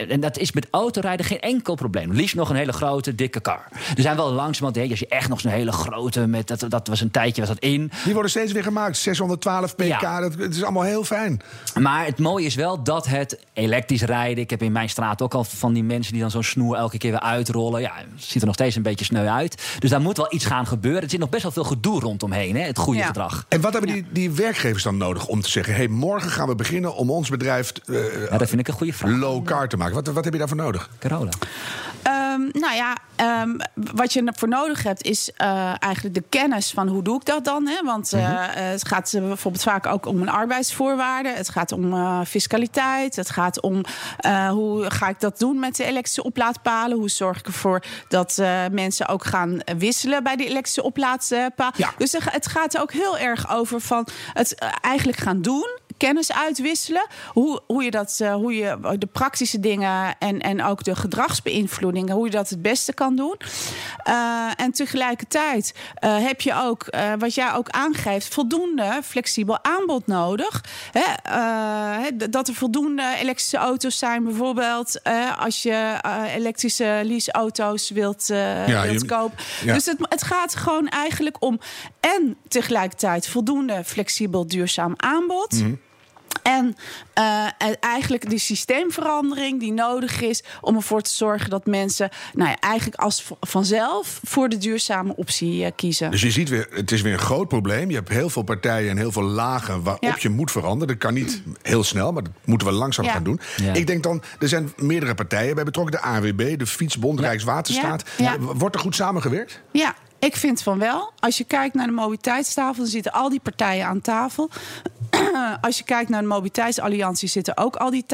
[0.08, 2.12] En dat is met autorijden geen enkel probleem.
[2.12, 3.68] Liefst nog een hele grote, dikke car.
[3.96, 6.28] Er zijn wel langzamerhand, hè, als je echt nog zo'n hele grote.
[6.28, 7.92] Met, dat, dat was een tijdje was dat in.
[8.04, 8.98] Die worden steeds weer gemaakt.
[8.98, 10.20] 612 pk, Ja.
[10.20, 11.42] dat, het is allemaal heel fijn.
[11.80, 14.44] Maar het mooie is wel dat het elektrisch rijden.
[14.44, 16.98] Ik heb in mijn straat ook al van die mensen die dan zo'n snoer elke
[16.98, 17.82] keer weer uitrollen.
[17.82, 19.64] Ja, het ziet er nog steeds een beetje sneu uit.
[19.80, 21.02] Dus daar moet wel iets gaan gebeuren.
[21.02, 23.06] Er zit nog best wel veel gedoe rondomheen, hè, het goede Ja.
[23.06, 23.46] gedrag.
[23.50, 25.74] En wat hebben die, die werkgevers dan nodig om te zeggen...
[25.76, 27.96] hey, morgen gaan we beginnen om ons bedrijf eh,
[28.30, 29.12] Ja, dat vind ik een goede vraag.
[29.12, 29.96] low car te maken.
[29.96, 30.90] Wat, wat heb je daarvoor nodig?
[31.00, 31.30] Carola.
[32.04, 33.50] Ehm, nou ja, ehm,
[33.94, 37.46] wat je ervoor nodig hebt is eh, eigenlijk de kennis van hoe doe ik dat
[37.46, 37.68] dan.
[37.68, 37.84] Hè?
[37.84, 41.36] Want eh, eh, het gaat bijvoorbeeld vaak ook om een arbeidsvoorwaarden.
[41.36, 43.16] Het gaat om fiscaliteit.
[43.16, 43.84] Het gaat om
[44.50, 46.98] hoe ga ik dat doen met de elektrische oplaadpalen.
[46.98, 48.42] Hoe zorg ik ervoor dat
[48.72, 51.74] mensen ook gaan wisselen bij die elektrische oplaadpalen.
[51.76, 51.92] Ja.
[51.98, 57.08] Dus het gaat ook heel erg over van het eigenlijk gaan doen kennis uitwisselen.
[57.28, 62.16] Hoe, hoe je dat, eh, hoe je de praktische dingen en, en ook de gedragsbeïnvloedingen,
[62.16, 63.36] hoe je dat het beste kan doen.
[64.04, 66.86] Eh, en tegelijkertijd eh, heb je ook,
[67.20, 70.64] wat jij ook aangeeft, voldoende flexibel aanbod nodig.
[70.92, 75.02] Hè, dat er voldoende elektrische auto's zijn, bijvoorbeeld
[75.40, 76.00] als je
[76.36, 79.38] elektrische leaseauto's wilt, Ja, wilt kopen.
[79.64, 79.74] ja.
[79.74, 81.60] Dus het, het gaat gewoon eigenlijk om
[82.00, 85.52] en tegelijkertijd voldoende flexibel duurzaam aanbod.
[85.52, 85.74] Mhm.
[86.48, 86.76] En
[87.14, 92.50] eh, en eigenlijk die systeemverandering die nodig is om ervoor te zorgen dat mensen nou
[92.50, 96.12] ja, eigenlijk als vanzelf voor de duurzame optie eh, kiezen.
[96.12, 97.90] Dus je ziet weer, het is weer een groot probleem.
[97.90, 100.16] Je hebt heel veel partijen en heel veel lagen waarop Ja.
[100.20, 100.88] je moet veranderen.
[100.88, 103.12] Dat kan niet heel snel, maar dat moeten we langzaam Ja.
[103.12, 103.40] gaan doen.
[103.56, 103.74] Ja.
[103.74, 105.94] Ik denk dan, er zijn meerdere partijen bij betrokken.
[105.96, 108.04] De ANWB, de Fietsbond, Rijkswaterstaat.
[108.18, 108.24] Ja.
[108.26, 108.34] Ja.
[108.36, 109.62] Eh, Wordt er goed samengewerkt?
[109.72, 111.12] Ja, ik vind van wel.
[111.20, 114.50] Als je kijkt naar de mobiliteitstafel, dan zitten al die partijen aan tafel.
[115.62, 118.06] Als je kijkt naar de mobiliteitsalliantie, zitten ook al die,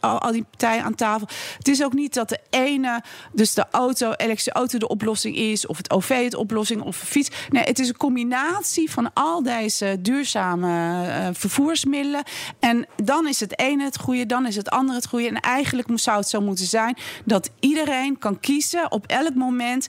[0.00, 1.28] al, die partijen aan tafel.
[1.56, 3.02] Het is ook niet dat de ene,
[3.32, 7.30] dus de auto, elektrische auto de oplossing is, of het OV de oplossing, of fiets.
[7.48, 12.22] Nee, het is een combinatie van al deze duurzame eh, vervoersmiddelen.
[12.58, 15.28] En dan is het ene het goede, dan is het andere het goede.
[15.28, 19.88] En eigenlijk zou het zo moeten zijn dat iedereen kan kiezen op elk moment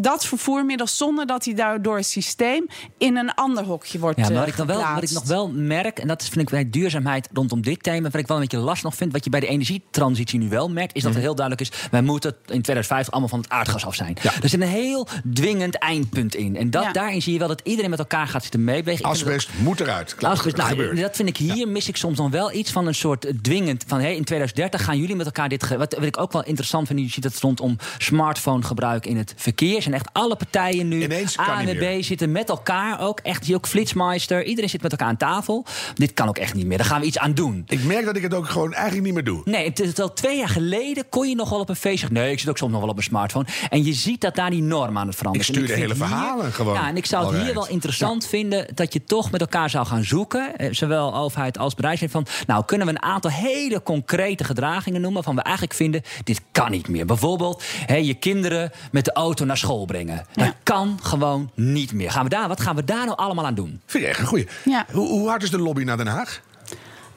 [0.00, 2.66] dat vervoermiddel zonder dat hij daardoor het systeem
[2.98, 5.24] in een ander hokje wordt Ja, maar eh, wat ik, dan wel, wat ik nog
[5.26, 8.42] wel merk, en dat vind ik bij duurzaamheid rondom dit thema, wat ik wel een
[8.42, 11.20] beetje last nog vind, wat je bij de energietransitie nu wel merkt, is dat Mhm.
[11.20, 14.16] er heel duidelijk is, wij moeten in 2050 allemaal van het aardgas af zijn.
[14.22, 14.32] Ja.
[14.42, 16.56] Er zit een heel dwingend eindpunt in.
[16.56, 16.92] En dat, Ja.
[16.92, 19.04] daarin zie je wel dat iedereen met elkaar gaat zitten meebewegen.
[19.04, 20.14] Vind dat- Asbest moet eruit.
[20.14, 21.00] Klaar, Asbest, nou, gebeurt.
[21.00, 24.00] dat vind ik hier mis ik soms dan wel iets van een soort dwingend van
[24.00, 25.68] hey, in 2030 gaan jullie met elkaar dit.
[25.68, 29.16] Wat, wat ik ook wel interessant vind, je ziet dat het rondom smartphone gebruik in
[29.16, 29.82] het verkeer.
[29.90, 31.02] Zijn echt alle partijen nu.
[31.02, 32.04] Ineens ANWB meer.
[32.04, 33.54] zitten met elkaar ook echt.
[33.54, 34.44] Ook Flitsmeister.
[34.44, 35.64] Iedereen zit met elkaar aan tafel.
[35.94, 36.78] Dit kan ook echt niet meer.
[36.78, 37.64] Daar gaan we iets aan doen.
[37.68, 39.40] Ik merk dat ik het ook gewoon eigenlijk niet meer doe.
[39.44, 42.18] Nee, het is al twee jaar geleden kon je nog wel op een feest zeggen...
[42.18, 43.46] nee, ik zit ook soms nog wel op mijn smartphone.
[43.68, 45.60] En je ziet dat daar die norm aan het veranderen Ik is.
[45.60, 48.26] En stuur de hele hier- verhalen gewoon Ja, en ik zou het hier wel interessant
[48.26, 48.66] vinden...
[48.74, 50.56] dat je toch met elkaar zou gaan zoeken...
[50.56, 52.10] eh, zowel overheid als bedrijf...
[52.10, 55.22] van, nou, kunnen we een aantal hele concrete gedragingen noemen...
[55.22, 57.06] van we eigenlijk vinden, dit kan niet meer.
[57.06, 60.26] Bijvoorbeeld hè, je kinderen met de auto naar school brengen.
[60.34, 62.10] Dat kan gewoon niet meer.
[62.10, 63.80] Gaan we daar, wat gaan we daar nou allemaal aan doen?
[63.86, 64.48] Vind je echt een goeie.
[64.64, 64.86] Ja.
[64.92, 66.40] Hoe, hoe hard is de lobby naar Den Haag?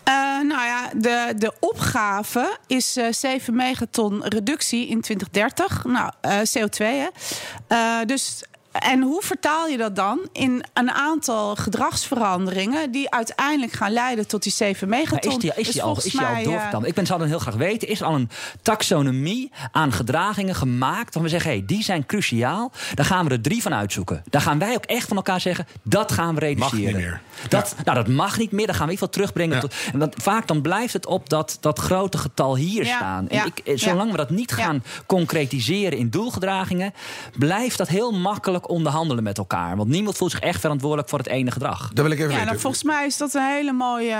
[0.03, 0.13] Eh,
[0.47, 5.83] nou ja, de, de opgave is eh 7 megaton reductie in 2030.
[5.83, 7.07] Nou, eh, CO2 hè.
[7.67, 8.43] Eh, dus,
[8.73, 12.91] en hoe vertaal je dat dan in een aantal gedragsveranderingen...
[12.91, 15.31] die uiteindelijk gaan leiden tot die 7 Maar megaton?
[15.31, 16.87] is die, is Dus die al, volgens is die al eh?
[16.87, 18.29] Ik ben, zou dan heel graag weten, is er al een
[18.61, 21.03] taxonomie aan gedragingen gemaakt...
[21.03, 24.23] waarvan we zeggen, hey, die zijn cruciaal, daar gaan we er drie van uitzoeken.
[24.29, 26.85] Daar gaan wij ook echt van elkaar zeggen, dat gaan we reduceren.
[26.85, 27.21] niet meer.
[27.49, 29.55] Dat, nou, dat mag niet meer, dan gaan we in ieder geval terugbrengen.
[29.55, 29.61] Ja.
[29.61, 33.29] Tot, en dat, vaak dan blijft het op dat, dat grote getal hier Ja, staan.
[33.29, 34.11] En ja, ik, eh, zolang ja.
[34.11, 34.63] we dat niet Ja.
[34.63, 36.93] gaan concretiseren in doelgedragingen...
[37.37, 39.75] blijft dat heel makkelijk ook onderhandelen met elkaar?
[39.77, 41.91] Want niemand voelt zich echt verantwoordelijk voor het ene gedrag.
[41.93, 42.45] Dat wil ik even Ja, weten.
[42.47, 44.11] nou, volgens mij is dat een hele mooie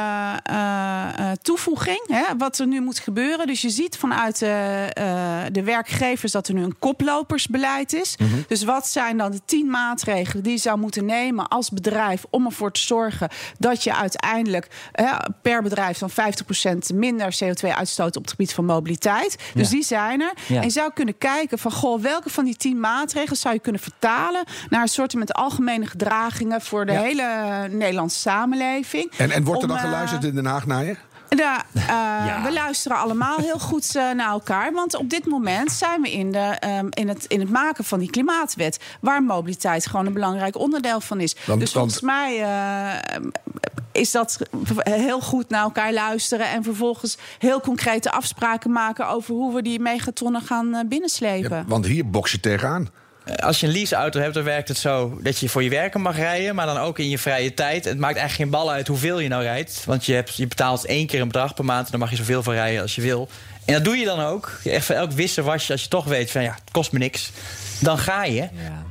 [0.44, 2.02] eh, eh, toevoeging.
[2.08, 3.48] Hè, wat er nu moet gebeuren.
[3.48, 8.16] Dus je ziet vanuit de, eh, de werkgevers dat er nu een koplopersbeleid is.
[8.18, 8.30] Mhm.
[8.48, 12.46] Dus wat zijn dan de tien maatregelen die je zou moeten nemen als bedrijf om
[12.46, 13.30] ervoor te zorgen
[13.60, 14.68] dat je uiteindelijk
[15.42, 19.38] per bedrijf dan 50% minder CO2 uitstoot op het gebied van mobiliteit.
[19.54, 19.76] Dus Ja.
[19.76, 20.34] die zijn er.
[20.48, 20.56] Ja.
[20.58, 23.82] En je zou kunnen kijken van goh, welke van die tien maatregelen zou je kunnen
[23.82, 24.33] vertalen
[24.70, 27.02] naar een soort met algemene gedragingen voor de Ja.
[27.02, 29.12] hele Nederlandse samenleving.
[29.18, 30.96] En, en wordt er Om, dan eh, geluisterd in Den Haag naar je?
[31.30, 31.82] ja, eh,
[32.28, 32.42] Ja.
[32.44, 34.74] We luisteren allemaal heel goed eh, naar elkaar.
[34.74, 38.00] Want op dit moment zijn we in, de, ehm, in, het, in het maken van
[38.00, 38.80] die klimaatwet.
[39.02, 41.36] Waar mobiliteit gewoon een belangrijk onderdeel van is.
[41.46, 43.22] Want- dus volgens mij eh,
[43.92, 44.38] is dat
[44.84, 46.50] heel goed naar elkaar luisteren.
[46.50, 51.58] En vervolgens heel concrete afspraken maken over hoe we die megatonnen gaan eh, binnenslepen.
[51.58, 52.90] Ja, want hier boks je tegenaan.
[53.40, 56.16] Als je een leaseauto hebt, dan werkt het zo dat je voor je werken mag
[56.16, 57.86] rijden, maar dan ook in je vrije tijd.
[57.86, 59.84] Het maakt eigenlijk geen bal uit hoeveel je nou rijdt.
[59.86, 62.16] Want je, hebt, je betaalt één keer een bedrag per maand en dan mag je
[62.16, 63.30] zoveel van rijden als je wil.
[63.66, 64.60] En dat doe je dan ook.
[64.64, 67.32] Echt voor elk wisselwasje, als je toch weet van ja, het kost me niks.
[67.80, 68.42] Dan ga je.
[68.42, 68.84] Ja.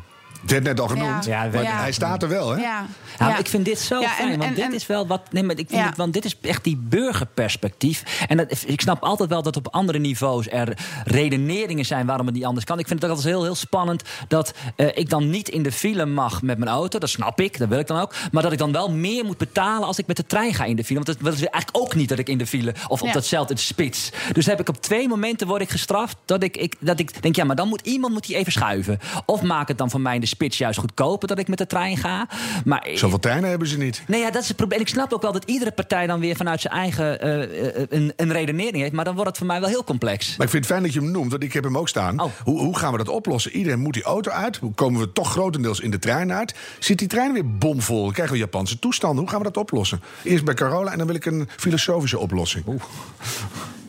[0.47, 1.24] Werd net al genoemd.
[1.24, 1.76] Ja, maar ja.
[1.80, 2.57] hij staat er wel, hè?
[2.61, 2.62] Ja.
[2.62, 2.86] Ja,
[3.18, 3.38] maar Ja.
[3.38, 5.20] ik vind dit zo Ja, fijn, en- want en- dit en- is wel wat.
[5.30, 5.86] Nee, maar ik vind Ja.
[5.86, 8.24] het, want dit is echt die burgerperspectief.
[8.28, 12.34] En dat, ik snap altijd wel dat op andere niveaus er redeneringen zijn waarom het
[12.34, 12.78] niet anders kan.
[12.78, 15.72] Ik vind het ook altijd heel, heel spannend dat eh, ik dan niet in de
[15.72, 16.99] file mag met mijn auto.
[16.99, 18.14] Dat snap ik, dat wil ik dan ook.
[18.32, 20.76] Maar dat ik dan wel meer moet betalen als ik met de trein ga in
[20.76, 20.95] de file.
[21.05, 23.12] Want dat wil eigenlijk ook niet dat ik in de file of op Ja.
[23.12, 24.11] datzelfde spits.
[24.32, 27.36] Dus heb ik op twee momenten word ik gestraft dat ik, ik, dat ik denk,
[27.36, 28.99] ja, maar dan moet iemand moet die even schuiven.
[29.26, 31.66] Of maak het dan voor mij in de spits juist goedkoper dat ik met de
[31.66, 32.28] trein ga.
[32.64, 34.03] Maar Zoveel treinen hebben ze niet.
[34.07, 34.78] Nee, ja, dat is het probleem.
[34.78, 37.87] En ik snap ook wel dat iedere partij dan weer vanuit zijn eigen eh, eh,
[37.89, 38.93] een, een redenering heeft.
[38.93, 40.37] Maar dan wordt het voor mij wel heel complex.
[40.37, 42.20] Maar ik vind het fijn dat je hem noemt, want ik heb hem ook staan.
[42.20, 42.30] Oh.
[42.45, 43.53] Hoe, hoe gaan we dat oplossen?
[43.53, 44.57] Iedereen moet die auto uit.
[44.57, 46.55] Hoe komen we toch grotendeels in de trein uit?
[46.78, 48.03] Zit die trein weer bomvol?
[48.05, 49.18] Dan krijgen we Japanse toestanden.
[49.18, 50.01] Hoe gaan we dat oplossen?
[50.22, 52.64] Eerst bij Carola en dan wil ik een filosofische oplossing.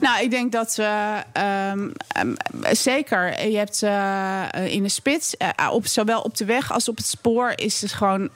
[0.04, 2.34] Nou, ik denk dat we ehm, ehm,
[2.72, 6.97] zeker, je hebt eh, in de spits, eh, op, zowel op de weg als op
[6.97, 8.30] het spoor, is het gewoon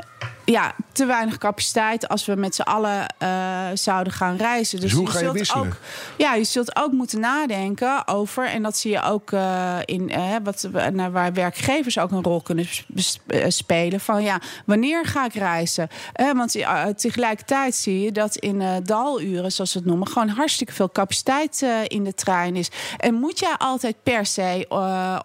[0.51, 4.79] ja, te weinig capaciteit als we met z'n allen eh, zouden gaan reizen.
[4.79, 5.65] Dus hoe ga je zult wisselen?
[5.65, 5.77] Ook,
[6.17, 10.35] ja, je zult ook moeten nadenken over, en dat zie je ook eh, in eh,
[10.43, 13.99] wat, naar waar werkgevers ook een rol kunnen sp- spelen.
[13.99, 15.87] Van ja, wanneer ga ik reizen?
[16.33, 16.51] Want
[16.95, 22.03] tegelijkertijd zie je dat in daluren, zoals we het noemen, gewoon hartstikke veel capaciteit in
[22.03, 22.69] de trein is.
[22.97, 24.65] En moet jij altijd per se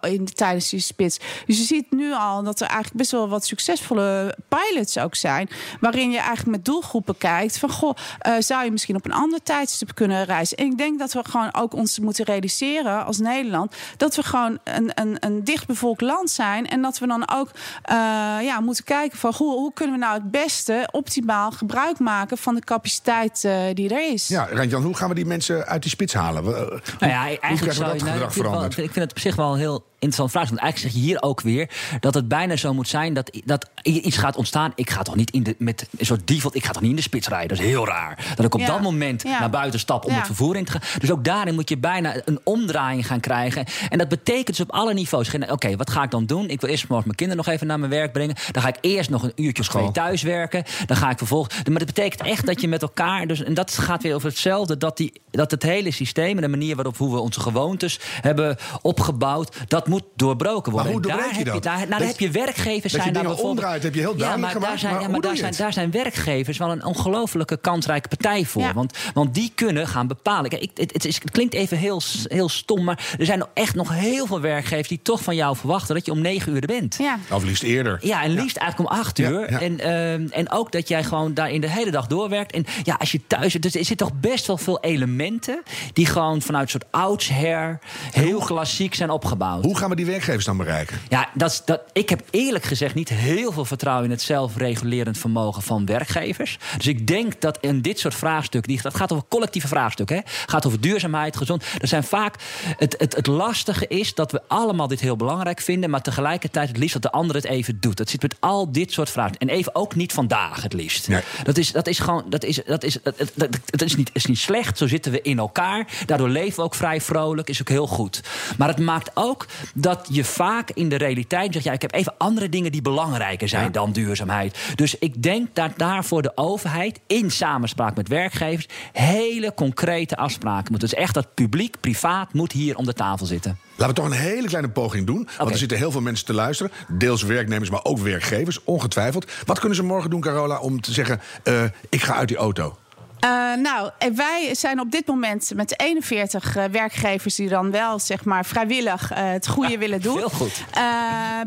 [0.01, 1.19] in de, tijdens die spits.
[1.45, 5.49] Dus je ziet nu al dat er eigenlijk best wel wat succesvolle pilots ook zijn.
[5.79, 9.43] Waarin je eigenlijk met doelgroepen kijkt van goh, eh, zou je misschien op een ander
[9.43, 10.57] tijdstip kunnen reizen?
[10.57, 14.59] En ik denk dat we gewoon ook ons moeten realiseren als Nederland dat we gewoon
[14.63, 16.67] een, een, een dichtbevolkt land zijn.
[16.69, 17.49] En dat we dan ook
[17.83, 17.95] eh,
[18.41, 22.55] ja, moeten kijken van hoe, hoe kunnen we nou het beste optimaal gebruik maken van
[22.55, 24.27] de capaciteit eh, die er is.
[24.27, 26.43] Ja, Randjan, hoe gaan we die mensen uit die spits halen?
[26.43, 26.51] We-
[26.99, 28.43] Nou ja, hoe eigenlijk krijgen we zou dat je, nou, gedrag ik, vind het wel-
[28.51, 28.77] veranderd?
[28.77, 30.47] ik vind het op zich wel heel interessant vraag.
[30.49, 33.69] Want eigenlijk zeg je hier ook weer dat het bijna zo moet zijn dat, dat
[33.83, 34.71] iets gaat ontstaan.
[34.75, 36.95] Ik ga toch niet in de, met een soort default, ik ga toch niet in
[36.95, 37.47] de spits rijden.
[37.49, 38.25] Dat is heel raar.
[38.35, 38.65] Dat ik op Ja.
[38.67, 39.39] dat moment Ja.
[39.39, 40.17] naar buiten stap om Ja.
[40.17, 40.81] het vervoer in te gaan.
[40.99, 43.65] Dus ook daarin moet je bijna een omdraaiing gaan krijgen.
[43.89, 45.31] En dat betekent dus op alle niveaus.
[45.49, 46.49] Oké, wat ga ik dan doen?
[46.49, 48.35] Ik wil eerst morgen mijn kinderen nog even naar mijn werk brengen.
[48.51, 49.93] Dan ga ik eerst nog een uurtje of twee School.
[49.93, 50.63] thuis werken.
[50.85, 51.55] Dan ga ik vervolgens.
[51.55, 53.27] Maar dat betekent echt dat je met elkaar.
[53.27, 54.77] Dus, en dat gaat weer over hetzelfde.
[54.77, 58.57] Dat, die, dat het hele systeem en de manier waarop hoe we onze gewoontes hebben
[58.81, 59.55] opgebouwd.
[59.67, 60.91] Dat moet doorbroken worden.
[60.91, 61.63] hoe En daar doorbreek je heb dat?
[61.63, 63.57] daar, nou, Dat- daar heb je werkgevers dat je zijn daar dingen bijvoorbeeld.
[63.57, 65.35] omdraait, heb je heel ja, duidelijk maar daar gemaakt, zijn, maar ja, hoe maar daar,
[65.35, 68.61] je zijn, daar zijn werkgevers wel een ongelofelijke kansrijke partij voor.
[68.61, 68.73] Ja.
[68.73, 70.49] Want, want die kunnen gaan bepalen.
[70.49, 72.83] Kijk, ik, het, het, is, het klinkt even heel, heel stom.
[72.83, 76.11] Maar er zijn echt nog heel veel werkgevers die toch van jou verwachten dat je
[76.11, 76.95] om negen uur er bent.
[76.99, 77.17] Ja.
[77.31, 77.99] Of liefst eerder.
[78.01, 79.51] Ja, en liefst eigenlijk om acht Ja, uur.
[79.51, 79.59] ja.
[79.59, 82.51] En, ehm, en ook dat jij gewoon daarin de hele dag doorwerkt.
[82.53, 85.61] En ja, als je thuis zit, dus er zitten toch best wel veel elementen...
[85.93, 87.79] die gewoon vanuit een soort oudsher
[88.11, 89.63] heel klassiek zijn opgebouwd.
[89.63, 90.99] Hoe gaan we die werkgevers dan bereiken?
[91.09, 95.61] Ja, dat, dat, ik heb eerlijk gezegd niet heel veel vertrouwen in het zelfregulerend vermogen
[95.61, 96.57] van werkgevers.
[96.77, 100.21] Dus ik denk dat in dit soort vraagstukken, die, dat gaat over collectieve vraagstukken, hè,
[100.45, 101.63] gaat over duurzaamheid, gezond.
[101.81, 102.35] Er zijn vaak.
[102.77, 106.77] Het, het, het lastige is dat we allemaal dit heel belangrijk vinden, maar tegelijkertijd het
[106.77, 107.97] liefst dat de ander het even doet.
[107.97, 109.37] Dat zit met al dit soort vragen.
[109.37, 111.07] En even ook niet vandaag het liefst.
[111.07, 111.21] Nee.
[111.43, 112.23] Dat is, dat is gewoon.
[112.29, 114.77] Dat is, dat is, dat, dat, dat is, niet, is niet slecht.
[114.77, 115.87] Zo zitten we in elkaar.
[116.05, 117.49] Daardoor leven we ook vrij vrolijk.
[117.49, 118.21] Is ook heel goed.
[118.57, 122.13] Maar het maakt ook dat je vaak in de realiteit zegt: ja, ik heb even
[122.17, 123.69] andere dingen die belangrijker zijn Ja.
[123.69, 124.57] dan duurzaamheid.
[124.75, 130.71] Dus ik denk dat daar voor de overheid in samenspraak met werkgevers hele concrete afspraken
[130.71, 130.89] moeten.
[130.89, 133.57] Dus echt dat publiek, privaat moet hier om de tafel zitten.
[133.75, 135.27] Laten we toch een hele kleine poging doen.
[135.37, 136.71] Want er zitten heel veel mensen te luisteren.
[136.87, 139.31] Deels werknemers, maar ook werkgevers, ongetwijfeld.
[139.45, 141.21] Wat kunnen ze morgen doen, Carola, om te zeggen...
[141.43, 142.77] eh, ik ga uit die auto?
[143.23, 148.25] Eh, nou, wij zijn op dit moment met 41 eh, werkgevers die dan wel zeg
[148.25, 150.17] maar vrijwillig eh, het goede willen doen.
[150.17, 150.63] heel goed.
[150.73, 150.83] Eh,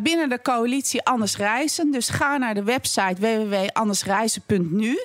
[0.01, 1.91] binnen de coalitie Anders Reizen.
[1.91, 4.99] Dus ga naar de website www.andersreizen.nu.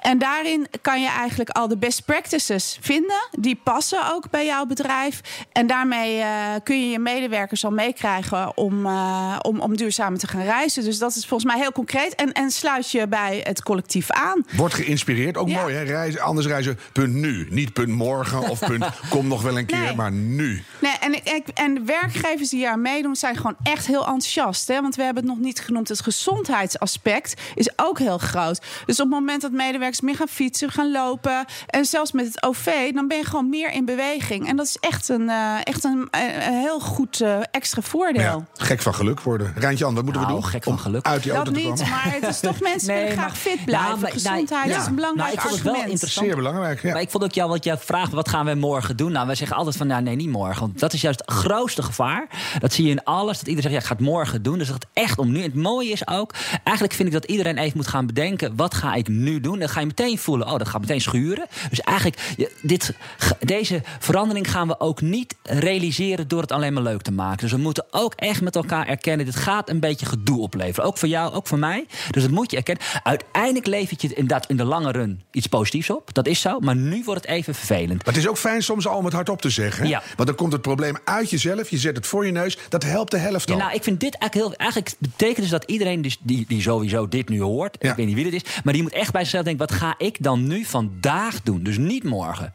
[0.00, 3.28] En daarin kan je eigenlijk al de best practices vinden.
[3.38, 5.20] Die passen ook bij jouw bedrijf.
[5.52, 6.28] En daarmee eh,
[6.64, 10.84] kun je je medewerkers al meekrijgen om, eh, om, om duurzamer te gaan reizen.
[10.84, 12.14] Dus dat is volgens mij heel concreet.
[12.14, 14.44] En, en sluit je bij het collectief aan.
[14.56, 15.60] Wordt geïnspireerd, ook Ja.
[15.60, 15.82] mooi hè?
[15.82, 17.46] Reizen, anders reizen, punt nu.
[17.50, 19.94] Niet punt morgen of punt kom nog wel een keer, Nee.
[19.94, 20.64] maar nu.
[20.78, 24.68] Nee, en, ik- en de werkgevers die hier aan meedoen zijn gewoon echt heel enthousiast.
[24.68, 24.80] Hè?
[24.80, 25.88] Want we hebben het nog niet genoemd.
[25.88, 28.60] Het gezondheidsaspect is ook heel groot.
[28.86, 31.44] Dus op het moment dat medewerkers meer gaan fietsen, gaan lopen.
[31.66, 34.48] En zelfs met het OV, dan ben je gewoon meer in beweging.
[34.48, 38.22] En dat is echt een, eh, echt een, eh, een heel goed eh, extra voordeel.
[38.22, 39.52] Ja, gek van geluk worden.
[39.56, 40.50] Rijntjan, wat moeten we Nou, doen?
[40.50, 41.06] gek van om geluk.
[41.06, 41.88] uit die Dat auto te niet, komen?
[41.90, 44.00] maar het is toch mensen Nee, willen graag fit blijven.
[44.00, 45.92] Maar- Gezondheid nou, is een belangrijk Nou, ik vond het wel argument.
[46.06, 46.26] Interessant.
[46.26, 46.92] Zeer belangrijk, ja.
[46.92, 49.12] Maar ik vond ook jou, wat jij vraagt, wat gaan we morgen doen?
[49.12, 50.60] Nou, wij zeggen altijd van, nou, nee, niet morgen.
[50.60, 52.28] Want dat is juist het grootste gevaar.
[52.58, 53.38] Dat zie je in alles.
[53.38, 54.58] Dat iedereen zegt, ja, ik ga het morgen doen.
[54.58, 55.36] Dus dat het echt om nu.
[55.38, 56.34] En het mooie is ook,
[56.64, 59.58] eigenlijk vind ik dat iedereen even moet gaan bedenken, wat ga ik nu doen?
[59.58, 61.46] Dan ga je meteen voelen, oh, dat gaat meteen schuren.
[61.70, 62.92] Dus eigenlijk, je- dit,
[63.40, 67.38] deze verandering gaan we ook niet realiseren door het alleen maar leuk te maken.
[67.38, 70.84] Dus we moeten ook echt met elkaar erkennen, dit gaat een beetje gedoe opleveren.
[70.88, 71.86] Ook voor jou, ook voor mij.
[72.10, 72.84] Dus dat moet je erkennen.
[73.02, 75.95] Uiteindelijk levert je het inderdaad in de lange run iets positiefs op.
[76.12, 76.60] Dat is zo.
[76.60, 78.04] Maar nu wordt het even vervelend.
[78.04, 79.88] Maar het is ook fijn soms al om het hardop te zeggen.
[79.88, 80.02] Ja.
[80.16, 81.68] Want dan komt het probleem uit jezelf.
[81.70, 82.58] Je zet het voor je neus.
[82.68, 83.60] Dat helpt de helft Ja, al.
[83.60, 84.58] nou, ik vind dit eigenlijk heel.
[84.58, 87.76] Eigenlijk betekent dus dat iedereen die, die, die sowieso dit nu hoort.
[87.80, 87.90] Ja.
[87.90, 88.60] Ik weet niet wie dit is.
[88.64, 91.62] Maar die moet echt bij zichzelf denken: wat ga ik dan nu vandaag doen?
[91.62, 92.52] Dus niet morgen.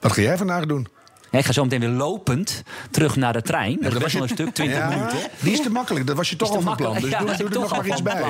[0.00, 0.86] Wat ga jij vandaag doen?
[1.32, 3.78] Ja, Ik ga zo meteen weer lopend terug naar de trein.
[3.80, 5.18] Dat is best wel een stuk, 20 Ja, minuten.
[5.40, 6.06] Die is te makkelijk.
[6.06, 6.94] Dat was je toch al van plan.
[7.00, 7.10] Dus.
[7.10, 8.22] Ja, doe, doe er nog toch maar al iets bij.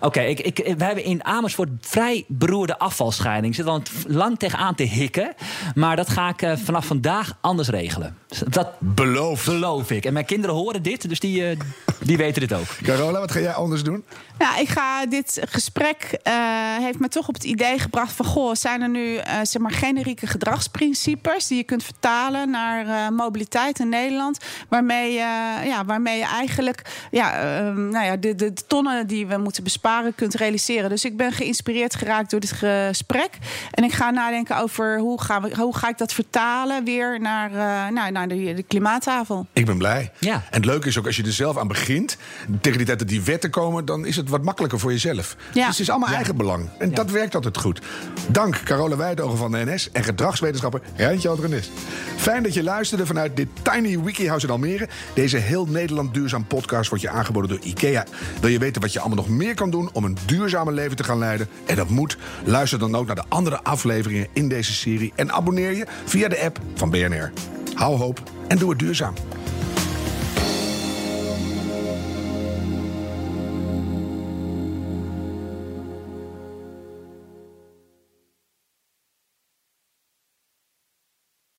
[0.00, 3.52] Oké, ik, ik, we hebben in Amersfoort vrij beroerde afvalscheiding.
[3.52, 5.34] Ik zit al lang tegenaan te hikken.
[5.74, 8.16] Maar dat ga ik eh, vanaf vandaag anders regelen.
[8.48, 9.46] Dat Beloofd.
[9.46, 10.04] beloof ik.
[10.04, 11.56] En mijn kinderen horen dit, dus die, eh,
[12.02, 12.66] die weten dit ook.
[12.82, 14.04] Carola, wat ga jij anders doen?
[14.42, 16.34] Ja, ik ga dit gesprek eh,
[16.78, 19.70] heeft me toch op het idee gebracht van goh, zijn er nu eh, zeg maar
[19.70, 24.38] generieke gedragsprincipes die je kunt vertalen naar eh, mobiliteit in Nederland,
[24.68, 25.18] waarmee, je
[25.64, 30.14] ja, waarmee je eigenlijk ja, eh, nou ja, de, de tonnen die we moeten besparen
[30.14, 30.90] kunt realiseren.
[30.90, 33.38] Dus ik ben geïnspireerd geraakt door dit gesprek
[33.70, 37.50] en ik ga nadenken over hoe, gaan we, hoe ga ik dat vertalen weer naar,
[37.50, 39.46] eh, nou, naar de, de klimaattafel.
[39.52, 40.10] Ik ben blij.
[40.18, 40.34] Ja.
[40.34, 42.16] En het leuke is ook als je er zelf aan begint.
[42.60, 45.36] Tegen die tijd dat die wetten komen, dan is het wat makkelijker voor jezelf.
[45.52, 45.66] Ja.
[45.66, 46.68] Dus het is allemaal eigen belang.
[46.78, 47.80] En dat werkt altijd goed.
[48.28, 51.70] Dank Carola Weidogen van de NS en gedragswetenschapper Rijntje Aldrenis.
[52.16, 54.88] Fijn dat je luisterde vanuit dit Tiny Wikihouse in Almere.
[55.14, 58.04] Deze heel Nederland duurzaam podcast wordt je aangeboden door IKEA.
[58.40, 61.04] Wil je weten wat je allemaal nog meer kan doen om een duurzamer leven te
[61.04, 61.48] gaan leiden?
[61.66, 62.16] En dat moet.
[62.44, 65.12] Luister dan ook naar de andere afleveringen in deze serie.
[65.14, 67.32] En abonneer je via de app van BNR.
[67.74, 69.14] Hou hoop en doe het duurzaam.